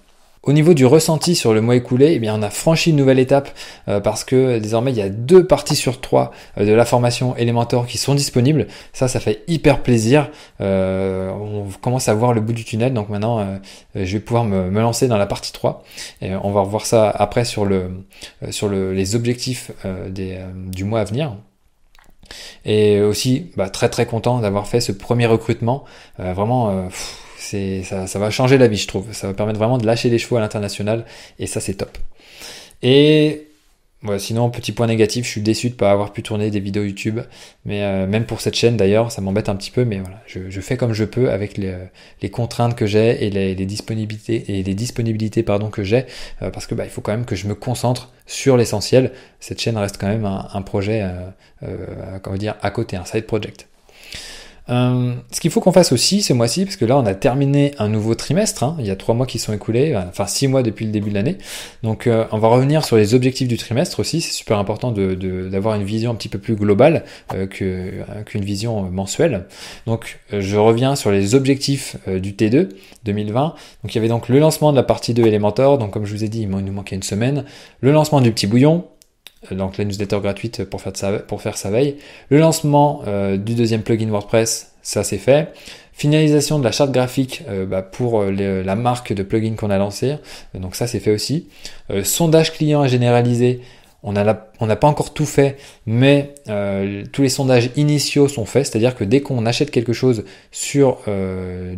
Au 0.48 0.54
niveau 0.54 0.74
du 0.74 0.86
ressenti 0.86 1.36
sur 1.36 1.54
le 1.54 1.60
mois 1.60 1.76
écoulé, 1.76 2.14
eh 2.14 2.20
bien, 2.20 2.34
on 2.34 2.42
a 2.42 2.50
franchi 2.50 2.92
une 2.92 2.96
nouvelle 2.96 3.20
étape 3.20 3.50
euh, 3.90 4.00
parce 4.00 4.24
que 4.24 4.60
désormais 4.60 4.92
il 4.92 4.98
y 4.98 5.02
a 5.02 5.10
deux 5.10 5.46
parties 5.46 5.76
sur 5.76 6.00
trois 6.00 6.32
euh, 6.58 6.66
de 6.66 6.72
la 6.72 6.86
formation 6.86 7.36
Elementor 7.36 7.86
qui 7.86 7.98
sont 7.98 8.16
disponibles. 8.16 8.68
Ça, 8.94 9.10
ça 9.10 9.20
fait 9.20 9.44
hyper 9.50 9.84
plaisir. 9.84 10.30
Euh, 10.62 11.30
on 11.32 11.66
commence 11.82 12.08
à 12.08 12.14
voir 12.14 12.32
le 12.32 12.40
bout 12.40 12.54
du 12.54 12.64
tunnel. 12.64 12.94
Donc 12.94 13.10
maintenant, 13.10 13.60
je 13.94 14.14
vais 14.14 14.22
pouvoir 14.22 14.46
me, 14.46 14.70
lancer 14.80 15.10
dans 15.10 15.18
la 15.18 15.26
partie 15.26 15.52
3. 15.52 15.84
Et 16.22 16.34
on 16.34 16.52
va 16.52 16.62
revoir 16.62 16.86
ça 16.86 17.10
après 17.10 17.44
sur, 17.44 17.66
le, 17.66 18.06
sur 18.50 18.70
les 18.70 19.16
objectifs 19.16 19.72
du 20.14 20.84
mois 20.86 21.02
à 21.02 21.04
venir. 21.04 21.36
Et 22.64 23.02
aussi, 23.02 23.52
bah, 23.58 23.70
très 23.70 23.90
très 23.90 24.06
content 24.06 24.40
d'avoir 24.40 24.66
fait 24.66 24.80
ce 24.80 24.94
premier 24.94 25.26
recrutement. 25.26 25.84
vraiment 26.18 26.88
ça, 27.38 28.20
va 28.20 28.30
changer 28.30 28.58
la 28.58 28.68
vie, 28.68 28.78
je 28.78 28.88
trouve. 28.88 29.12
Ça 29.14 29.28
va 29.28 29.34
permettre 29.34 29.60
vraiment 29.60 29.78
de 29.78 29.86
lâcher 29.86 30.10
les 30.10 30.18
chevaux 30.18 30.38
à 30.38 30.42
l'international 30.42 31.06
et 31.40 31.48
ça, 31.48 31.60
c'est 31.60 31.76
top. 31.76 31.98
Et 32.84 33.48
sinon, 34.18 34.50
petit 34.50 34.72
point 34.72 34.88
négatif, 34.88 35.26
je 35.26 35.32
suis 35.32 35.42
déçu 35.42 35.68
de 35.68 35.74
ne 35.74 35.78
pas 35.78 35.92
avoir 35.92 36.14
pu 36.14 36.24
tourner 36.24 36.50
des 36.52 36.60
vidéos 36.60 36.84
YouTube. 36.84 37.20
Mais 37.66 37.84
euh, 37.84 38.08
même 38.08 38.26
pour 38.26 38.42
cette 38.42 38.56
chaîne 38.56 38.78
d'ailleurs, 38.78 39.12
ça 39.12 39.22
m'embête 39.22 39.50
un 39.50 39.56
petit 39.56 39.72
peu. 39.72 39.86
Mais 39.86 40.00
voilà, 40.00 40.22
je, 40.28 40.62
fais 40.62 40.78
comme 40.78 40.94
je 40.94 41.04
peux 41.04 41.32
avec 41.32 41.58
les, 41.58 42.30
contraintes 42.30 42.76
que 42.76 42.86
j'ai 42.86 43.26
et 43.26 43.30
les, 43.30 43.66
disponibilités 43.66 44.60
et 44.60 44.64
les 44.64 44.74
disponibilités 44.76 45.44
pardon 45.44 45.70
que 45.70 45.84
j'ai, 45.84 46.06
euh, 46.42 46.50
parce 46.52 46.68
que 46.68 46.76
bah, 46.76 46.86
il 46.86 46.90
faut 46.90 47.02
quand 47.02 47.12
même 47.12 47.26
que 47.26 47.36
je 47.36 47.48
me 47.48 47.56
concentre 47.56 48.12
sur 48.26 48.58
l'essentiel. 48.58 49.12
Cette 49.40 49.60
chaîne 49.60 49.78
reste 49.78 49.98
quand 49.98 50.08
même 50.08 50.26
un, 50.26 50.62
projet, 50.62 51.08
euh, 51.64 52.38
dire, 52.38 52.56
à 52.62 52.72
côté, 52.72 52.98
un 52.98 53.06
side 53.06 53.26
project. 53.26 53.68
Euh, 54.70 55.14
ce 55.32 55.40
qu'il 55.40 55.52
faut 55.52 55.62
qu'on 55.62 55.72
fasse 55.72 55.92
aussi 55.92 56.22
ce 56.22 56.34
mois-ci, 56.34 56.66
parce 56.66 56.76
que 56.76 56.86
là 56.86 56.98
on 56.98 57.06
a 57.06 57.14
terminé 57.14 57.74
un 57.80 57.88
nouveau 57.88 58.16
trimestre, 58.16 58.64
hein, 58.64 58.76
il 58.80 58.86
y 58.86 58.92
a 58.92 58.96
trois 58.96 59.16
mois 59.16 59.26
qui 59.26 59.40
sont 59.40 59.54
écoulés, 59.54 59.94
euh, 59.94 60.02
enfin 60.10 60.28
six 60.28 60.48
mois 60.48 60.64
depuis 60.64 60.86
le 60.86 60.92
début 60.92 61.10
de 61.10 61.16
l'année. 61.16 61.38
Donc 61.84 62.08
euh, 62.08 62.26
on 62.32 62.38
va 62.38 62.50
revenir 62.50 62.84
sur 62.84 62.98
les 62.98 63.14
objectifs 63.14 63.48
du 63.48 63.58
trimestre 63.58 64.00
aussi, 64.00 64.22
c'est 64.22 64.34
super 64.34 64.58
important 64.60 64.92
d'avoir 64.92 65.76
de, 65.76 65.82
une 65.82 65.88
vision 65.88 66.12
un 66.12 66.16
petit 66.16 66.30
peu 66.30 66.40
plus 66.40 66.56
globale 66.56 67.06
qu'une 67.50 68.44
vision 68.44 68.84
mensuelle. 68.92 69.46
Donc 69.86 70.20
je 70.32 70.58
reviens 70.58 70.96
sur 70.96 71.12
les 71.12 71.36
objectifs 71.36 71.98
du 72.08 72.34
T2 72.34 72.70
2020. 73.06 73.54
Donc 73.84 73.94
il 73.94 73.96
y 73.96 74.00
avait 74.00 74.08
donc 74.08 74.30
le 74.30 74.40
lancement 74.40 74.72
de 74.72 74.78
la 74.78 74.84
partie 74.84 75.14
2 75.14 75.26
Elementor, 75.26 75.78
donc 75.78 75.92
comme 75.92 76.06
je 76.06 76.14
vous 76.14 76.24
ai 76.24 76.30
dit, 76.30 76.42
il 76.42 76.50
nous 76.50 76.74
manquait 76.74 76.96
une 76.96 77.04
semaine, 77.04 77.46
le 77.82 77.92
lancement 77.92 78.22
du 78.22 78.32
petit 78.32 78.48
bouillon, 78.48 78.86
donc 79.52 79.78
la 79.78 79.86
newsletter 79.86 80.20
gratuite 80.22 80.64
pour 80.64 80.82
faire, 80.82 81.58
sa, 81.58 81.70
veille. 81.70 81.98
Le 82.30 82.40
lancement 82.40 83.02
euh, 83.08 83.38
du 83.38 83.56
deuxième 83.56 83.82
plugin 83.82 84.10
WordPress, 84.10 84.74
ça 84.82 85.04
c'est 85.04 85.18
fait. 85.18 85.54
Finalisation 85.94 86.60
de 86.60 86.64
la 86.64 86.72
charte 86.72 86.92
graphique 86.92 87.44
euh, 87.50 87.66
bah, 87.66 87.82
pour 87.82 88.22
euh, 88.22 88.64
la 88.64 88.76
marque 88.76 89.14
de 89.14 89.24
plugin 89.24 89.56
qu'on 89.56 89.70
a 89.70 89.78
lancé, 89.78 90.16
donc 90.54 90.76
ça 90.76 90.88
c'est 90.88 91.00
fait 91.00 91.12
aussi. 91.12 91.48
sondage 92.04 92.54
client 92.54 92.82
à 92.82 92.88
généraliser, 92.88 93.62
on 94.08 94.66
n'a 94.68 94.76
pas 94.76 94.88
encore 94.88 95.14
tout 95.14 95.26
fait, 95.26 95.58
mais 95.86 96.34
tous 97.12 97.22
les 97.22 97.30
sondages 97.30 97.72
initiaux 97.76 98.28
sont 98.28 98.46
faits, 98.46 98.68
c'est-à-dire 98.68 98.96
que 98.96 99.04
dès 99.04 99.22
qu'on 99.22 99.46
achète 99.46 99.72
quelque 99.72 99.94
chose 99.94 100.24
sur 100.52 101.00
euh, 101.08 101.76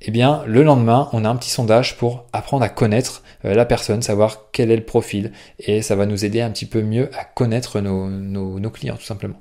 eh 0.00 0.10
bien 0.10 0.42
le 0.46 0.62
lendemain, 0.62 1.08
on 1.12 1.24
a 1.24 1.28
un 1.28 1.36
petit 1.36 1.50
sondage 1.50 1.96
pour 1.96 2.24
apprendre 2.32 2.64
à 2.64 2.68
connaître 2.68 3.22
euh, 3.44 3.54
la 3.54 3.64
personne, 3.64 4.02
savoir 4.02 4.50
quel 4.52 4.70
est 4.70 4.76
le 4.76 4.84
profil, 4.84 5.32
et 5.58 5.82
ça 5.82 5.96
va 5.96 6.06
nous 6.06 6.24
aider 6.24 6.40
un 6.40 6.50
petit 6.50 6.66
peu 6.66 6.82
mieux 6.82 7.10
à 7.18 7.24
connaître 7.24 7.80
nos, 7.80 8.70
clients 8.70 8.96
tout 8.96 9.04
simplement. 9.04 9.40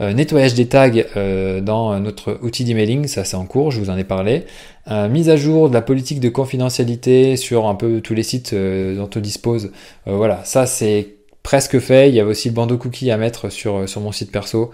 Euh, 0.00 0.12
nettoyage 0.12 0.54
des 0.54 0.66
tags 0.66 0.90
euh, 1.16 1.60
dans 1.60 1.98
notre 2.00 2.38
outil 2.42 2.64
d'emailing, 2.64 3.06
ça 3.06 3.24
c'est 3.24 3.36
en 3.36 3.44
cours, 3.44 3.70
je 3.70 3.80
vous 3.80 3.90
en 3.90 3.96
ai 3.96 4.04
parlé. 4.04 4.44
mise 4.88 5.28
à 5.28 5.36
jour 5.36 5.68
de 5.68 5.74
la 5.74 5.82
politique 5.82 6.20
de 6.20 6.28
confidentialité 6.28 7.36
sur 7.36 7.66
un 7.66 7.74
peu 7.74 8.00
tous 8.00 8.14
les 8.14 8.22
sites 8.22 8.54
dont 8.54 9.10
on 9.14 9.20
dispose. 9.20 9.72
voilà, 10.06 10.40
ça 10.44 10.66
c'est 10.66 11.14
presque 11.42 11.78
fait. 11.78 12.08
Il 12.08 12.14
y 12.14 12.20
avait 12.20 12.30
aussi 12.30 12.48
le 12.48 12.54
bandeau 12.54 12.76
cookie 12.76 13.10
à 13.10 13.16
mettre 13.16 13.50
sur, 13.50 13.88
sur 13.88 14.00
mon 14.00 14.10
site 14.12 14.32
perso. 14.32 14.70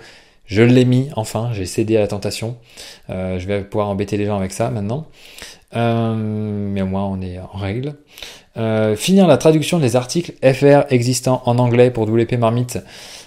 Je 0.47 0.63
l'ai 0.63 0.85
mis, 0.85 1.09
enfin, 1.17 1.51
j'ai 1.53 1.67
cédé 1.67 1.97
à 1.97 2.01
la 2.01 2.07
tentation. 2.07 2.57
je 3.09 3.45
vais 3.47 3.63
pouvoir 3.63 3.89
embêter 3.89 4.17
les 4.17 4.27
gens 4.27 4.39
avec 4.39 4.53
ça 4.53 4.71
maintenant. 4.71 5.07
Euh, 5.75 6.15
mais 6.17 6.83
au 6.83 6.87
moins 6.87 7.05
on 7.05 7.21
est 7.21 7.39
en 7.39 7.59
règle. 7.59 7.95
Euh, 8.57 8.97
finir 8.97 9.27
la 9.27 9.37
traduction 9.37 9.79
des 9.79 9.97
articles 9.97 10.33
FR 10.43 10.91
existants 10.91 11.43
en 11.45 11.59
anglais 11.59 11.91
pour 11.91 12.09
WP 12.09 12.35
Marmite. 12.39 12.79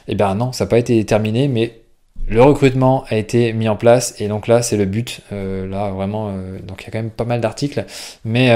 Eh 0.07 0.15
bien 0.15 0.33
non, 0.35 0.51
ça 0.51 0.65
n'a 0.65 0.69
pas 0.69 0.79
été 0.79 1.03
terminé, 1.05 1.47
mais 1.47 1.81
Le 2.29 2.43
recrutement 2.43 3.05
a 3.09 3.15
été 3.15 3.53
mis 3.53 3.67
en 3.67 3.75
place 3.75 4.13
et 4.19 4.27
donc 4.27 4.47
là 4.47 4.61
c'est 4.61 4.77
le 4.77 4.85
but. 4.85 5.21
là 5.31 5.89
vraiment, 5.89 6.31
donc 6.63 6.83
il 6.83 6.85
y 6.85 6.87
a 6.87 6.91
quand 6.91 6.99
même 6.99 7.09
pas 7.09 7.25
mal 7.25 7.41
d'articles, 7.41 7.83
mais 8.23 8.49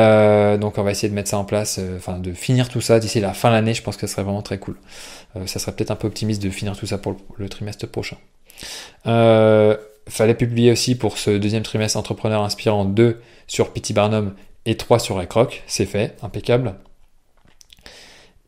donc 0.57 0.77
on 0.77 0.83
va 0.83 0.91
essayer 0.91 1.09
de 1.09 1.15
mettre 1.15 1.29
ça 1.29 1.39
en 1.39 1.43
place, 1.43 1.79
enfin 1.97 2.19
de 2.19 2.33
finir 2.33 2.69
tout 2.69 2.81
ça 2.81 2.99
d'ici 2.99 3.19
la 3.19 3.33
fin 3.33 3.49
de 3.49 3.55
l'année. 3.55 3.73
Je 3.73 3.81
pense 3.81 3.97
que 3.97 4.05
ce 4.05 4.13
serait 4.13 4.23
vraiment 4.23 4.43
très 4.43 4.59
cool. 4.59 4.75
ça 5.47 5.57
serait 5.57 5.71
peut-être 5.71 5.91
un 5.91 5.95
peu 5.95 6.07
optimiste 6.07 6.41
de 6.43 6.51
finir 6.51 6.77
tout 6.77 6.85
ça 6.85 6.99
pour 6.99 7.17
le, 7.37 7.49
trimestre 7.49 7.87
prochain. 7.87 8.17
fallait 9.03 10.35
publier 10.35 10.71
aussi 10.71 10.95
pour 10.95 11.17
ce 11.17 11.31
deuxième 11.31 11.63
trimestre 11.63 11.97
Entrepreneur 11.97 12.43
Inspirant 12.43 12.85
2 12.85 13.19
sur 13.47 13.73
Pity 13.73 13.93
Barnum 13.93 14.33
et 14.65 14.77
3 14.77 14.99
sur 14.99 15.21
iCroc. 15.21 15.63
C'est 15.67 15.85
fait, 15.85 16.15
impeccable. 16.21 16.75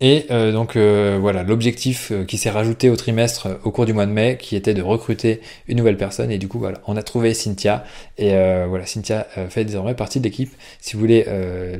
Et 0.02 0.25
euh, 0.30 0.52
donc 0.52 0.75
euh, 0.75 1.18
voilà, 1.22 1.44
l'objectif 1.44 2.12
euh, 2.12 2.25
qui 2.25 2.38
s'est 2.38 2.50
rajouté 2.50 2.90
au 2.90 2.98
trimestre 2.98 3.48
au 3.64 3.72
cours 3.72 3.86
du 3.86 3.94
mois 3.94 4.06
de 4.06 4.12
mai, 4.12 4.38
qui 4.38 4.58
était 4.58 4.74
de 4.74 4.82
recruter 4.82 5.40
une 5.70 5.78
nouvelle 5.78 5.96
personne. 5.96 6.32
Et 6.32 6.38
du 6.38 6.50
coup, 6.50 6.60
voilà, 6.60 6.80
on 6.86 6.98
a 6.98 7.04
trouvé 7.04 7.34
Cynthia. 7.34 7.86
Et 8.18 8.32
voilà, 8.68 8.86
Cynthia 8.86 9.25
fait 9.50 9.64
désormais 9.66 9.94
partie 9.94 10.20
de 10.20 10.25
l'équipe. 10.25 10.54
Si 10.80 10.94
vous 10.94 11.00
voulez 11.00 11.25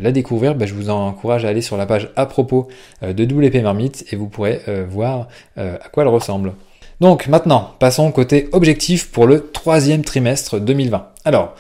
la 0.01 0.12
découvrir, 0.12 0.55
bah, 0.55 0.65
je 0.65 0.74
vous 0.74 0.89
encourage 0.89 1.45
à 1.45 1.50
aller 1.50 1.62
sur 1.62 1.77
la 1.77 1.86
page 1.86 2.10
à 2.15 2.25
propos 2.25 2.67
de 3.01 3.24
WP 3.24 3.62
Marmite 3.63 4.05
et 4.12 4.15
vous 4.15 4.27
pourrez 4.27 4.62
voir 4.89 5.27
à 5.57 5.89
quoi 5.91 6.03
elle 6.03 6.10
ressemble. 6.10 6.53
Donc 7.01 7.27
maintenant, 7.27 7.75
passons 7.79 8.12
côté 8.12 8.50
objectif 8.51 9.12
pour 9.12 9.27
le 9.27 9.51
troisième 9.51 10.03
trimestre 10.03 10.60
2020. 10.60 11.07
Alors, 11.25 11.55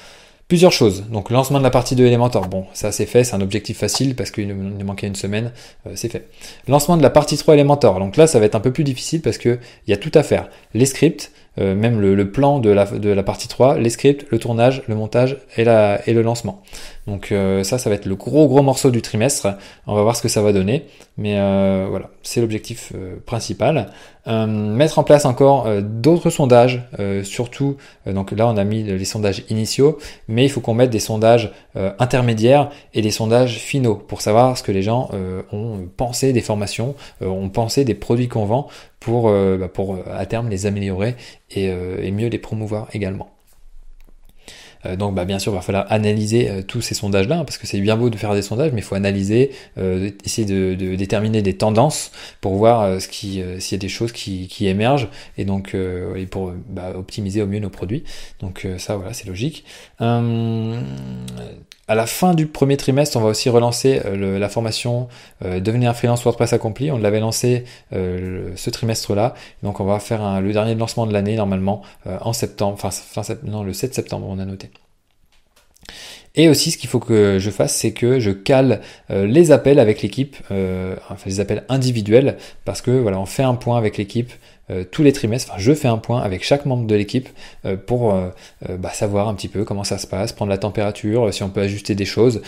Plusieurs 0.47 0.71
choses. 0.71 1.05
Donc 1.09 1.31
lancement 1.31 1.57
de 1.57 1.63
la 1.63 1.71
partie 1.71 1.95
2 1.95 2.05
Elementor. 2.05 2.47
Bon, 2.47 2.67
ça 2.73 2.91
c'est 2.91 3.07
fait, 3.07 3.23
c'est 3.23 3.35
un 3.35 3.41
objectif 3.41 3.79
facile 3.79 4.15
parce 4.15 4.29
qu'il 4.29 4.47
nous 4.47 4.85
manquait 4.85 5.07
une 5.07 5.15
semaine, 5.15 5.51
euh, 5.87 5.93
c'est 5.95 6.09
fait. 6.09 6.29
Lancement 6.67 6.97
de 6.97 7.01
la 7.01 7.09
partie 7.09 7.35
3 7.35 7.55
Elementor. 7.55 7.97
Donc 7.97 8.15
là 8.15 8.27
ça 8.27 8.37
va 8.37 8.45
être 8.45 8.53
un 8.53 8.59
peu 8.59 8.71
plus 8.71 8.83
difficile 8.83 9.21
parce 9.21 9.39
qu'il 9.39 9.57
y 9.87 9.93
a 9.93 9.97
tout 9.97 10.11
à 10.13 10.21
faire. 10.21 10.47
Les 10.75 10.85
scripts, 10.85 11.31
euh, 11.57 11.73
même 11.73 11.99
le, 11.99 12.29
plan 12.29 12.59
de 12.59 12.69
la, 12.69 13.23
partie 13.23 13.47
3, 13.47 13.79
les 13.79 13.89
scripts, 13.89 14.27
le 14.29 14.37
tournage, 14.37 14.83
le 14.87 14.93
montage 14.93 15.37
et, 15.57 15.63
le 15.63 16.21
lancement. 16.21 16.61
Donc 17.07 17.31
euh, 17.31 17.63
ça, 17.63 17.79
ça 17.79 17.89
va 17.89 17.95
être 17.95 18.05
le 18.05 18.15
gros 18.15 18.47
gros 18.47 18.61
morceau 18.61 18.91
du 18.91 19.01
trimestre. 19.01 19.47
On 19.87 19.95
va 19.95 20.03
voir 20.03 20.15
ce 20.15 20.21
que 20.21 20.27
ça 20.27 20.43
va 20.43 20.53
donner. 20.53 20.85
Mais 21.17 21.33
voilà, 21.89 22.11
c'est 22.21 22.39
l'objectif 22.39 22.93
principal. 23.25 23.87
Mettre 24.27 24.99
en 24.99 25.03
place 25.03 25.25
encore 25.25 25.67
d'autres 25.81 26.29
sondages, 26.29 26.87
surtout, 27.23 27.77
donc 28.07 28.31
là 28.31 28.47
on 28.47 28.57
a 28.57 28.63
mis 28.63 28.83
les 28.83 29.05
sondages 29.05 29.43
initiaux, 29.49 29.97
mais 30.27 30.45
il 30.45 30.49
faut 30.49 30.61
qu'on 30.61 30.73
mette 30.73 30.89
des 30.89 30.99
sondages 30.99 31.51
intermédiaires 31.99 32.69
et 32.93 33.01
des 33.01 33.11
sondages 33.11 33.59
finaux 33.59 33.95
pour 33.95 34.21
savoir 34.21 34.57
ce 34.57 34.63
que 34.63 34.71
les 34.71 34.81
gens 34.81 35.09
ont 35.51 35.87
pensé 35.95 36.33
des 36.33 36.41
formations, 36.41 36.95
ont 37.21 37.49
pensé 37.49 37.85
des 37.85 37.93
produits 37.93 38.27
qu'on 38.27 38.45
vend 38.45 38.67
pour, 38.99 39.29
bah, 39.31 39.67
pour 39.67 39.97
à 40.11 40.25
terme 40.25 40.49
les 40.49 40.65
améliorer 40.65 41.15
euh, 41.57 42.01
et, 42.01 42.11
mieux 42.11 42.27
les 42.27 42.39
promouvoir 42.39 42.87
également. 42.93 43.34
Euh, 44.85 44.95
donc 44.95 45.15
bah, 45.15 45.25
bien 45.25 45.39
sûr, 45.39 45.51
il 45.51 45.55
va 45.55 45.61
falloir 45.61 45.85
analyser 45.89 46.49
euh, 46.49 46.61
tous 46.61 46.81
ces 46.81 46.93
sondages-là, 46.93 47.39
hein, 47.39 47.43
parce 47.45 47.57
que 47.57 47.67
c'est 47.67 47.79
bien 47.79 47.95
beau 47.97 48.09
de 48.09 48.17
faire 48.17 48.33
des 48.33 48.41
sondages, 48.41 48.71
mais 48.71 48.81
il 48.81 48.83
faut 48.83 48.95
analyser, 48.95 49.51
essayer 50.23 50.45
de, 50.45 50.95
déterminer 50.95 51.41
des 51.41 51.55
tendances 51.55 52.11
pour 52.41 52.55
voir 52.55 53.01
ce 53.01 53.07
qui, 53.07 53.41
s'il 53.59 53.75
y 53.75 53.79
a 53.79 53.81
des 53.81 53.89
choses 53.89 54.11
qui, 54.11 54.67
émergent, 54.67 55.09
et 55.37 55.45
donc 55.45 55.75
et 55.75 56.25
pour 56.25 56.53
bah, 56.69 56.93
optimiser 56.95 57.41
au 57.41 57.47
mieux 57.47 57.59
nos 57.59 57.69
produits. 57.69 58.03
Donc 58.39 58.67
ça, 58.77 58.95
voilà, 58.95 59.13
c'est 59.13 59.27
logique. 59.27 59.65
À 61.87 61.93
la 61.93 62.07
fin 62.07 62.33
du 62.33 62.47
premier 62.47 62.77
trimestre, 62.77 63.15
on 63.17 63.21
va 63.21 63.29
aussi 63.29 63.47
relancer 63.47 64.01
euh, 64.05 64.39
la 64.39 64.49
formation 64.49 65.07
euh, 65.43 65.59
Devenir 65.59 65.91
un 65.91 65.93
freelance 65.93 66.23
WordPress 66.23 66.53
accompli. 66.53 66.91
On 66.91 66.97
l'avait 66.97 67.19
lancé 67.19 67.63
euh, 67.93 68.49
ce 68.55 68.71
trimestre-là. 68.71 69.35
Donc 69.61 69.79
on 69.79 69.85
va 69.85 69.99
faire 69.99 70.41
le 70.41 70.51
dernier 70.51 70.73
lancement 70.73 71.05
de 71.05 71.13
l'année 71.13 71.35
normalement 71.35 71.83
en 72.05 72.33
septembre, 72.33 72.73
enfin 72.73 72.89
fin, 72.89 73.21
non, 73.43 73.63
le 73.63 73.73
7 73.73 73.93
septembre, 73.93 74.25
on 74.27 74.39
a 74.39 74.45
noté. 74.45 74.71
Et 76.37 76.49
aussi, 76.49 76.71
ce 76.71 76.77
qu'il 76.77 76.89
faut 76.89 76.99
que 76.99 77.37
je 77.39 77.49
fasse, 77.49 77.75
c'est 77.75 77.93
que 77.93 78.19
je 78.19 78.31
cale 78.31 78.81
les 79.09 79.51
appels 79.51 79.79
avec 79.79 80.01
l'équipe, 80.01 80.35
enfin 80.49 81.23
les 81.25 81.39
appels 81.39 81.63
individuels, 81.69 82.37
parce 82.65 82.81
que 82.81 82.91
voilà, 82.91 83.19
on 83.19 83.25
fait 83.25 83.43
un 83.43 83.55
point 83.55 83.77
avec 83.77 83.97
l'équipe 83.97 84.31
euh, 84.31 84.54
tous 84.91 85.03
les 85.03 85.13
trimestres, 85.13 85.53
je 85.57 85.73
fais 85.73 85.87
un 85.87 85.97
point 85.97 86.21
avec 86.21 86.43
chaque 86.43 86.65
membre 86.65 86.87
de 86.87 86.95
l'équipe 86.95 87.29
euh, 87.65 87.77
pour 87.77 88.13
euh, 88.13 88.29
bah, 88.77 88.89
savoir 88.91 89.27
un 89.27 89.35
petit 89.35 89.47
peu 89.47 89.63
comment 89.63 89.83
ça 89.83 89.97
se 89.97 90.07
passe, 90.07 90.33
prendre 90.33 90.49
la 90.49 90.57
température, 90.57 91.31
si 91.33 91.43
on 91.43 91.49
peut 91.49 91.61
ajuster 91.61 91.93
des 91.93 92.05
choses 92.05 92.41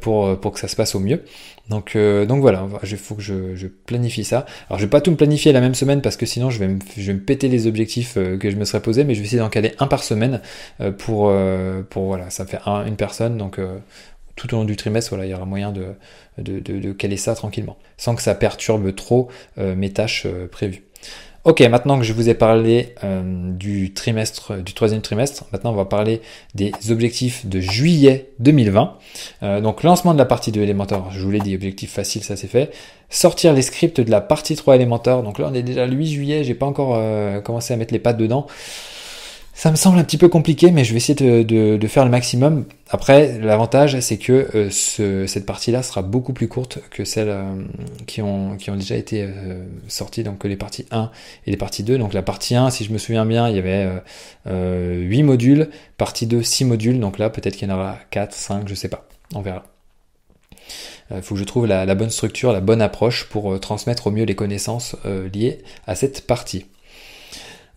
pour, 0.00 0.38
pour 0.38 0.52
que 0.52 0.60
ça 0.60 0.68
se 0.68 0.76
passe 0.76 0.94
au 0.94 1.00
mieux. 1.00 1.24
Donc, 1.68 1.96
donc 1.96 2.40
voilà, 2.40 2.66
il 2.82 2.96
faut 2.96 3.14
que 3.14 3.22
je, 3.22 3.66
planifie 3.86 4.24
ça. 4.24 4.46
Alors 4.68 4.78
je 4.78 4.84
vais 4.84 4.90
pas 4.90 5.00
tout 5.00 5.10
me 5.10 5.16
planifier 5.16 5.52
la 5.52 5.60
même 5.60 5.74
semaine 5.74 6.00
parce 6.00 6.16
que 6.16 6.26
sinon 6.26 6.50
je 6.50 6.58
vais 6.58 6.68
me, 6.68 6.78
je 6.96 7.02
vais 7.02 7.14
me 7.14 7.20
péter 7.20 7.48
les 7.48 7.66
objectifs 7.66 8.14
que 8.14 8.50
je 8.50 8.56
me 8.56 8.64
serais 8.64 8.82
posé, 8.82 9.04
mais 9.04 9.14
je 9.14 9.20
vais 9.20 9.26
essayer 9.26 9.40
d'en 9.40 9.48
caler 9.48 9.72
un 9.78 9.86
par 9.86 10.04
semaine 10.04 10.40
pour, 10.98 11.32
pour 11.90 12.04
voilà, 12.04 12.30
ça 12.30 12.46
fait 12.46 12.58
un, 12.66 12.86
une 12.86 12.96
personne, 12.96 13.36
donc 13.36 13.58
tout 14.36 14.54
au 14.54 14.58
long 14.58 14.64
du 14.64 14.76
trimestre, 14.76 15.10
voilà, 15.10 15.26
il 15.26 15.30
y 15.30 15.34
aura 15.34 15.46
moyen 15.46 15.72
de, 15.72 15.86
de, 16.38 16.60
de, 16.60 16.78
de 16.78 16.92
caler 16.92 17.16
ça 17.16 17.34
tranquillement, 17.34 17.76
sans 17.96 18.14
que 18.14 18.22
ça 18.22 18.34
perturbe 18.34 18.94
trop 18.94 19.28
mes 19.56 19.92
tâches 19.92 20.26
prévues. 20.50 20.84
Ok, 21.44 21.60
maintenant 21.60 21.98
que 21.98 22.04
je 22.04 22.14
vous 22.14 22.30
ai 22.30 22.34
parlé 22.34 22.94
euh, 23.04 23.52
du 23.52 23.92
trimestre, 23.92 24.62
du 24.62 24.72
troisième 24.72 25.02
trimestre, 25.02 25.44
maintenant 25.52 25.72
on 25.72 25.76
va 25.76 25.84
parler 25.84 26.22
des 26.54 26.72
objectifs 26.88 27.44
de 27.44 27.60
juillet 27.60 28.30
2020. 28.38 28.96
Euh, 29.42 29.60
donc 29.60 29.82
lancement 29.82 30.14
de 30.14 30.18
la 30.18 30.24
partie 30.24 30.52
2 30.52 30.62
Elementor, 30.62 31.10
je 31.10 31.20
vous 31.20 31.30
l'ai 31.30 31.40
dit, 31.40 31.54
objectif 31.54 31.92
facile, 31.92 32.24
ça 32.24 32.36
c'est 32.36 32.46
fait. 32.46 32.72
Sortir 33.10 33.52
les 33.52 33.60
scripts 33.60 34.00
de 34.00 34.10
la 34.10 34.22
partie 34.22 34.56
3 34.56 34.76
Elementor, 34.76 35.22
donc 35.22 35.38
là 35.38 35.48
on 35.50 35.54
est 35.54 35.62
déjà 35.62 35.86
le 35.86 35.92
8 35.92 36.06
juillet, 36.06 36.44
j'ai 36.44 36.54
pas 36.54 36.64
encore 36.64 36.94
euh, 36.96 37.42
commencé 37.42 37.74
à 37.74 37.76
mettre 37.76 37.92
les 37.92 38.00
pattes 38.00 38.16
dedans. 38.16 38.46
Ça 39.56 39.70
me 39.70 39.76
semble 39.76 40.00
un 40.00 40.04
petit 40.04 40.18
peu 40.18 40.28
compliqué, 40.28 40.72
mais 40.72 40.82
je 40.82 40.90
vais 40.90 40.96
essayer 40.96 41.14
de, 41.14 41.86
faire 41.86 42.04
le 42.04 42.10
maximum. 42.10 42.64
Après, 42.90 43.38
l'avantage, 43.38 43.98
c'est 44.00 44.18
que 44.18 44.48
euh, 44.54 45.26
cette 45.26 45.46
partie-là 45.46 45.84
sera 45.84 46.02
beaucoup 46.02 46.32
plus 46.32 46.48
courte 46.48 46.80
que 46.90 47.04
celles 47.04 47.28
euh, 47.28 47.64
qui, 48.06 48.20
ont, 48.20 48.56
qui 48.56 48.70
ont 48.70 48.76
déjà 48.76 48.96
été 48.96 49.22
euh, 49.22 49.64
sorties, 49.86 50.24
donc 50.24 50.42
les 50.42 50.56
parties 50.56 50.86
1 50.90 51.08
et 51.46 51.52
les 51.52 51.56
parties 51.56 51.84
2. 51.84 51.98
Donc 51.98 52.14
la 52.14 52.22
partie 52.22 52.56
1, 52.56 52.70
si 52.70 52.84
je 52.84 52.92
me 52.92 52.98
souviens 52.98 53.24
bien, 53.24 53.48
il 53.48 53.54
y 53.54 53.58
avait 53.60 53.88
8 54.46 55.22
modules, 55.22 55.70
partie 55.98 56.26
2, 56.26 56.42
6 56.42 56.64
modules, 56.64 56.98
donc 56.98 57.18
là 57.18 57.30
peut-être 57.30 57.56
qu'il 57.56 57.68
y 57.68 57.72
en 57.72 57.76
aura 57.76 57.98
4, 58.10 58.34
5, 58.34 58.68
je 58.68 58.74
sais 58.74 58.88
pas, 58.88 59.06
on 59.34 59.40
verra. 59.40 59.62
Il 61.14 61.22
faut 61.22 61.34
que 61.34 61.40
je 61.40 61.44
trouve 61.44 61.66
la, 61.66 61.84
la, 61.84 61.94
bonne 61.94 62.10
structure, 62.10 62.52
la 62.52 62.60
bonne 62.60 62.82
approche 62.82 63.28
pour 63.28 63.60
transmettre 63.60 64.08
au 64.08 64.10
mieux 64.10 64.24
les 64.24 64.34
connaissances 64.34 64.96
liées 65.32 65.58
à 65.86 65.94
cette 65.94 66.26
partie. 66.26 66.66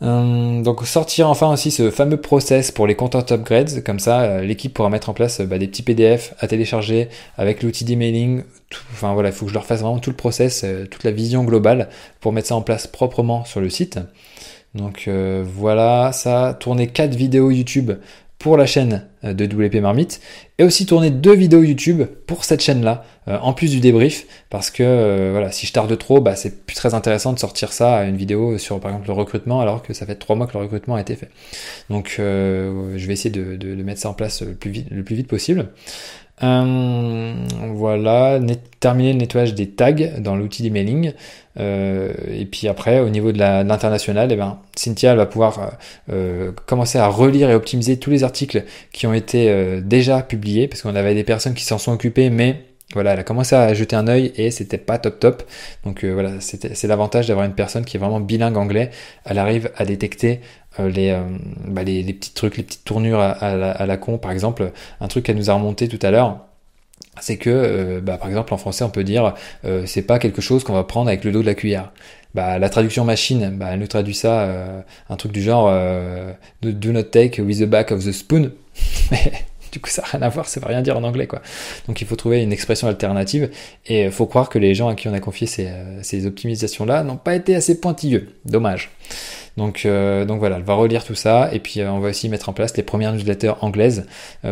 Euh, 0.04 0.62
donc 0.62 0.86
sortir 0.86 1.28
enfin 1.28 1.52
aussi 1.52 1.72
ce 1.72 1.90
fameux 1.90 2.18
process 2.18 2.72
pour 2.72 2.86
les 2.86 2.96
content 2.96 3.26
upgrades, 3.32 3.84
comme 3.84 4.00
ça 4.00 4.22
euh, 4.22 4.42
l'équipe 4.42 4.72
pourra 4.72 4.90
mettre 4.90 5.10
en 5.10 5.14
place 5.14 5.42
bah, 5.42 5.58
des 5.58 5.68
petits 5.68 5.82
PDF 5.82 6.36
à 6.40 6.48
télécharger 6.48 7.10
avec 7.36 7.64
l'outil 7.64 7.84
d'emailing. 7.84 8.44
Enfin 8.94 9.14
voilà, 9.14 9.30
il 9.30 9.36
faut 9.36 9.46
que 9.46 9.50
je 9.50 9.56
leur 9.56 9.66
fasse 9.66 9.82
vraiment 9.82 10.00
tout 10.00 10.12
le 10.12 10.16
process, 10.16 10.64
euh, 10.64 10.86
toute 10.86 11.04
la 11.04 11.12
vision 11.12 11.44
globale 11.44 11.90
pour 12.20 12.32
mettre 12.32 12.50
ça 12.50 12.56
en 12.56 12.62
place 12.62 12.86
proprement 12.86 13.44
sur 13.46 13.60
le 13.60 13.70
site. 13.70 14.00
Donc 14.76 15.10
voilà, 15.10 16.12
ça, 16.12 16.56
tourner 16.60 16.86
4 16.88 17.16
vidéos 17.16 17.50
YouTube 17.50 17.94
pour 18.40 18.58
la 18.58 18.66
chaîne 18.66 18.94
euh, 18.94 19.17
de 19.24 19.46
WP 19.46 19.76
Marmite 19.82 20.22
et 20.60 20.64
aussi 20.64 20.86
tourner 20.86 21.10
deux 21.12 21.36
vidéos 21.36 21.62
YouTube 21.64 22.04
pour 22.26 22.44
cette 22.44 22.62
chaîne-là, 22.62 23.04
euh, 23.28 23.38
en 23.42 23.54
plus 23.54 23.72
du 23.72 23.80
débrief, 23.80 24.26
parce 24.50 24.72
que 24.72 24.84
euh, 24.84 25.30
voilà, 25.32 25.52
si 25.52 25.68
je 25.68 25.74
tarde 25.74 25.96
trop, 25.98 26.22
bah, 26.22 26.36
c'est 26.36 26.66
plus 26.66 26.76
très 26.76 26.94
intéressant 26.94 27.34
de 27.34 27.40
sortir 27.40 27.74
ça 27.74 27.98
à 27.98 28.04
une 28.06 28.18
vidéo 28.18 28.58
sur 28.58 28.80
par 28.80 28.92
exemple 28.92 29.08
le 29.08 29.14
recrutement, 29.14 29.62
alors 29.62 29.84
que 29.84 29.94
ça 29.94 30.06
fait 30.06 30.16
trois 30.16 30.36
mois 30.36 30.48
que 30.48 30.54
le 30.54 30.64
recrutement 30.64 30.96
a 30.96 31.02
été 31.02 31.16
fait. 31.16 31.30
Donc 31.90 32.16
je 32.18 33.08
vais 33.08 33.14
essayer 33.14 33.30
de, 33.30 33.84
mettre 33.84 34.02
ça 34.02 34.10
en 34.10 34.14
place 34.14 34.42
le 34.42 34.54
plus 34.54 34.72
vite, 34.72 34.88
le 34.92 35.04
plus 35.04 35.16
vite 35.16 35.28
possible. 35.28 35.70
Euh, 36.44 37.34
voilà, 37.74 38.40
terminer 38.80 39.14
le 39.14 39.20
nettoyage 39.20 39.56
des 39.56 39.70
tags 39.72 40.20
dans 40.20 40.36
l'outil 40.36 40.62
d'emailing. 40.64 41.14
Euh, 41.60 42.14
et 42.32 42.46
puis 42.46 42.68
après, 42.68 43.00
au 43.00 43.10
niveau 43.10 43.32
de 43.32 43.40
l'international, 43.40 44.32
eh 44.32 44.36
ben, 44.36 44.60
Cynthia 44.76 45.16
va 45.16 45.26
pouvoir 45.26 45.78
euh, 46.12 46.52
commencer 46.68 47.00
à 47.00 47.08
relire 47.08 47.50
et 47.50 47.56
optimiser 47.56 47.98
tous 47.98 48.12
les 48.12 48.24
articles 48.24 48.64
qui 48.92 49.07
été 49.14 49.82
déjà 49.82 50.22
publiés, 50.22 50.68
parce 50.68 50.82
qu'on 50.82 50.96
avait 50.96 51.16
des 51.16 51.24
personnes 51.24 51.54
qui 51.54 51.64
s'en 51.64 51.78
sont 51.78 51.92
occupées, 51.92 52.30
mais 52.30 52.64
voilà, 52.94 53.14
elle 53.14 53.20
a 53.20 53.24
commencé 53.24 53.54
à 53.54 53.74
jeter 53.74 53.96
un 53.98 54.08
œil 54.08 54.32
et 54.38 54.50
c'était 54.50 54.78
pas 54.78 54.98
top 54.98 55.20
top. 55.20 55.44
Donc 55.84 56.06
voilà, 56.06 56.40
c'est 56.40 56.84
l'avantage 56.84 57.28
d'avoir 57.28 57.46
une 57.46 57.54
personne 57.54 57.84
qui 57.84 57.98
est 57.98 58.00
vraiment 58.00 58.22
bilingue 58.22 58.58
anglais. 58.58 58.92
Elle 59.26 59.40
arrive 59.40 59.72
à 59.76 59.86
détecter 59.86 60.40
euh, 60.80 60.92
euh, 60.98 61.38
bah, 61.66 61.84
les, 61.84 62.04
les, 62.04 62.14
petits 62.14 62.34
trucs, 62.34 62.58
les 62.58 62.64
petites 62.64 62.84
tournures 62.84 63.20
à, 63.20 63.86
la, 63.86 63.98
con, 63.98 64.18
par 64.18 64.32
exemple, 64.32 64.72
un 65.00 65.08
truc 65.08 65.26
qu'elle 65.26 65.38
nous 65.38 65.50
a 65.50 65.54
remonté 65.54 65.88
tout 65.88 66.00
à 66.02 66.12
l'heure, 66.12 66.47
c'est 67.22 67.38
que, 67.38 67.50
euh, 67.50 68.02
bah, 68.02 68.18
par 68.18 68.30
exemple, 68.30 68.54
en 68.54 68.58
français, 68.58 68.84
on 68.84 68.90
peut 68.90 69.04
dire, 69.04 69.34
c'est 69.86 70.02
pas 70.02 70.20
quelque 70.20 70.42
chose 70.42 70.64
qu'on 70.64 70.74
va 70.74 70.84
prendre 70.84 71.08
avec 71.08 71.24
le 71.24 71.32
dos 71.32 71.42
de 71.42 71.46
la 71.46 71.56
cuillère. 71.56 71.92
Bah, 72.36 72.60
la 72.60 72.70
traduction 72.70 73.04
machine, 73.04 73.52
bah, 73.58 73.70
elle 73.72 73.80
nous 73.80 73.88
traduit 73.88 74.14
ça, 74.14 74.84
un 75.10 75.16
truc 75.16 75.32
du 75.32 75.42
genre, 75.42 75.72
do 76.62 76.92
not 76.92 77.04
take 77.04 77.42
with 77.42 77.60
the 77.60 77.66
back 77.66 77.92
of 77.92 78.04
the 78.04 78.12
spoon. 78.12 78.52
Mais 79.12 79.32
du 79.72 79.80
coup, 79.80 79.90
ça 79.90 80.02
n'a 80.04 80.08
rien 80.10 80.22
à 80.22 80.30
voir, 80.30 80.48
ça 80.48 80.60
veut 80.60 80.68
rien 80.68 80.82
dire 80.82 80.98
en 80.98 81.04
anglais, 81.04 81.28
quoi. 81.28 81.42
Donc, 81.88 82.02
il 82.02 82.08
faut 82.08 82.16
trouver 82.16 82.42
une 82.42 82.54
expression 82.54 82.88
alternative, 82.88 83.50
et 83.86 84.04
il 84.06 84.12
faut 84.12 84.26
croire 84.26 84.50
que 84.50 84.60
les 84.60 84.76
gens 84.76 84.88
à 84.88 84.96
qui 84.96 85.08
on 85.08 85.14
a 85.14 85.20
confié 85.20 85.48
ces, 85.48 85.70
ces 86.04 86.26
optimisations-là 86.26 87.04
n'ont 87.04 87.18
pas 87.18 87.36
été 87.36 87.56
assez 87.56 87.80
pointilleux. 87.80 88.30
Dommage. 88.46 88.92
Donc, 89.58 89.88
donc 89.88 90.40
voilà, 90.40 90.58
elle 90.58 90.64
va 90.64 90.76
relire 90.76 91.04
tout 91.04 91.16
ça 91.16 91.50
et 91.52 91.60
puis 91.60 91.82
on 91.82 92.00
va 92.00 92.10
aussi 92.10 92.30
mettre 92.30 92.48
en 92.48 92.54
place 92.54 92.78
les 92.78 92.84
premières 92.84 93.12
newsletters 93.12 93.54
anglaises 93.62 94.06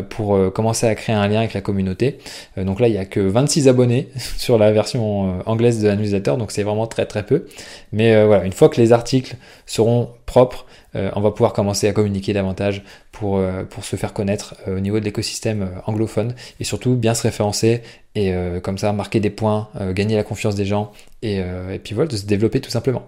pour 0.10 0.52
commencer 0.52 0.88
à 0.88 0.96
créer 0.96 1.16
un 1.16 1.28
lien 1.28 1.40
avec 1.40 1.54
la 1.54 1.62
communauté. 1.62 2.18
donc 2.58 2.80
là, 2.80 2.88
il 2.88 2.96
y 2.96 2.98
a 2.98 3.06
que 3.06 3.20
26 3.20 3.68
abonnés 3.68 4.10
sur 4.38 4.58
la 4.58 4.72
version 4.72 5.42
anglaise 5.46 5.82
de 5.82 5.88
la 5.88 5.96
newsletter, 5.96 6.38
donc 6.38 6.52
c'est 6.52 6.64
vraiment 6.64 6.88
très 6.88 7.06
très 7.06 7.24
peu. 7.24 7.46
Mais 7.92 8.26
voilà, 8.26 8.46
une 8.46 8.54
fois 8.54 8.70
que 8.70 8.82
les 8.82 8.94
articles 8.94 9.36
seront 9.68 10.10
propres, 10.26 10.66
on 10.96 11.22
va 11.22 11.32
pouvoir 11.32 11.54
commencer 11.54 11.88
à 11.88 11.92
communiquer 11.92 12.34
davantage 12.34 12.84
pour, 13.12 13.42
pour 13.70 13.84
se 13.84 13.96
faire 13.96 14.14
connaître 14.14 14.56
au 14.68 14.80
niveau 14.80 15.00
de 15.00 15.06
l'écosystème 15.06 15.70
anglophone 15.86 16.36
et 16.60 16.64
surtout 16.64 16.96
bien 16.96 17.14
se 17.14 17.24
référencer 17.24 17.82
et 18.16 18.34
euh, 18.34 18.62
comme 18.62 18.78
ça 18.78 18.94
marquer 18.94 19.20
des 19.20 19.30
points, 19.30 19.68
euh, 19.80 19.92
gagner 19.92 20.16
la 20.16 20.24
confiance 20.24 20.56
des 20.56 20.66
gens 20.66 20.92
et, 21.22 21.42
euh, 21.42 21.74
et, 21.74 21.80
puis 21.80 21.94
voilà 21.94 22.08
de 22.08 22.16
se 22.16 22.26
développer 22.26 22.62
tout 22.62 22.70
simplement. 22.70 23.04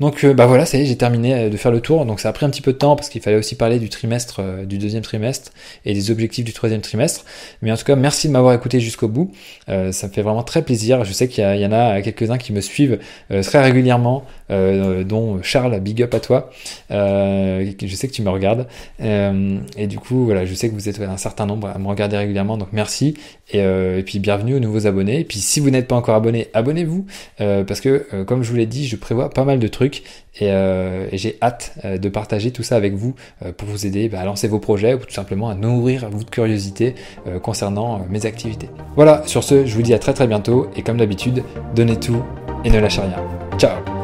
Donc 0.00 0.26
bah 0.26 0.46
voilà, 0.46 0.66
ça 0.66 0.76
y 0.76 0.82
est, 0.82 0.86
j'ai 0.86 0.96
terminé 0.96 1.48
de 1.48 1.56
faire 1.56 1.70
le 1.70 1.80
tour. 1.80 2.04
Donc 2.04 2.18
ça 2.20 2.30
a 2.30 2.32
pris 2.32 2.46
un 2.46 2.50
petit 2.50 2.62
peu 2.62 2.72
de 2.72 2.78
temps 2.78 2.96
parce 2.96 3.08
qu'il 3.08 3.22
fallait 3.22 3.36
aussi 3.36 3.54
parler 3.54 3.78
du 3.78 3.88
trimestre, 3.88 4.42
du 4.64 4.78
deuxième 4.78 5.02
trimestre 5.02 5.52
et 5.84 5.94
des 5.94 6.10
objectifs 6.10 6.44
du 6.44 6.52
troisième 6.52 6.80
trimestre. 6.80 7.24
Mais 7.62 7.70
en 7.70 7.76
tout 7.76 7.84
cas, 7.84 7.94
merci 7.96 8.26
de 8.26 8.32
m'avoir 8.32 8.54
écouté 8.54 8.80
jusqu'au 8.80 9.08
bout. 9.08 9.30
ça 9.68 10.06
me 10.08 10.12
fait 10.12 10.22
vraiment 10.22 10.42
très 10.42 10.62
plaisir. 10.62 11.04
Je 11.04 11.12
sais 11.12 11.28
qu'il 11.28 11.44
y, 11.44 11.60
y, 11.60 11.66
en 11.66 11.72
a 11.72 12.02
quelques-uns 12.02 12.38
qui 12.38 12.52
me 12.52 12.60
suivent 12.60 12.98
très 13.42 13.62
régulièrement, 13.62 14.24
dont 14.50 15.42
Charles, 15.42 15.78
big 15.80 16.02
up 16.02 16.14
à 16.14 16.20
toi. 16.20 16.50
je 16.90 17.94
sais 17.94 18.08
que 18.08 18.12
tu 18.12 18.22
me 18.22 18.30
regardes 18.30 18.66
et 19.00 19.86
du 19.86 19.98
coup 19.98 20.24
voilà, 20.24 20.44
je 20.44 20.54
sais 20.54 20.68
que 20.68 20.74
vous 20.74 20.88
êtes 20.88 21.00
un 21.00 21.16
certain 21.16 21.46
nombre 21.46 21.68
à 21.68 21.78
me 21.78 21.86
regarder 21.88 22.16
régulièrement. 22.16 22.56
Donc 22.56 22.68
merci 22.72 23.14
et, 23.52 24.02
puis 24.04 24.18
bienvenue 24.18 24.54
aux 24.56 24.60
nouveaux 24.60 24.86
abonnés. 24.86 25.20
Et 25.20 25.24
puis 25.24 25.38
si 25.38 25.60
vous 25.60 25.70
n'êtes 25.70 25.88
pas 25.88 25.96
encore 25.96 26.14
abonné, 26.14 26.48
abonnez-vous 26.54 27.06
euh, 27.40 27.64
parce 27.64 27.80
que 27.80 28.06
euh, 28.12 28.24
comme 28.24 28.42
je 28.42 28.50
vous 28.50 28.56
l'ai 28.56 28.66
dit, 28.66 28.86
je 28.86 28.96
prévois 28.96 29.30
pas 29.30 29.44
mal 29.44 29.58
de 29.58 29.68
trucs 29.68 30.02
et, 30.38 30.50
euh, 30.50 31.08
j'ai 31.12 31.38
hâte 31.42 31.78
de 31.84 32.08
partager 32.08 32.50
tout 32.50 32.62
ça 32.62 32.76
avec 32.76 32.94
vous 32.94 33.14
pour 33.56 33.68
vous 33.68 33.86
aider 33.86 34.08
bah, 34.08 34.20
à 34.20 34.24
lancer 34.24 34.48
vos 34.48 34.58
projets 34.58 34.94
ou 34.94 34.98
tout 34.98 35.10
simplement 35.10 35.48
à 35.48 35.54
nourrir 35.54 36.08
votre 36.10 36.30
curiosité 36.30 36.94
concernant 37.42 38.06
mes 38.08 38.26
activités. 38.26 38.68
Voilà, 38.96 39.22
sur 39.26 39.44
ce, 39.44 39.66
je 39.66 39.74
vous 39.74 39.82
dis 39.82 39.94
à 39.94 39.98
très 39.98 40.14
très 40.14 40.26
bientôt 40.26 40.68
et 40.76 40.82
comme 40.82 40.98
d'habitude, 40.98 41.42
donnez 41.74 41.96
tout 41.96 42.22
et 42.64 42.70
ne 42.70 42.78
lâchez 42.78 43.02
rien. 43.02 43.22
Ciao 43.58 43.99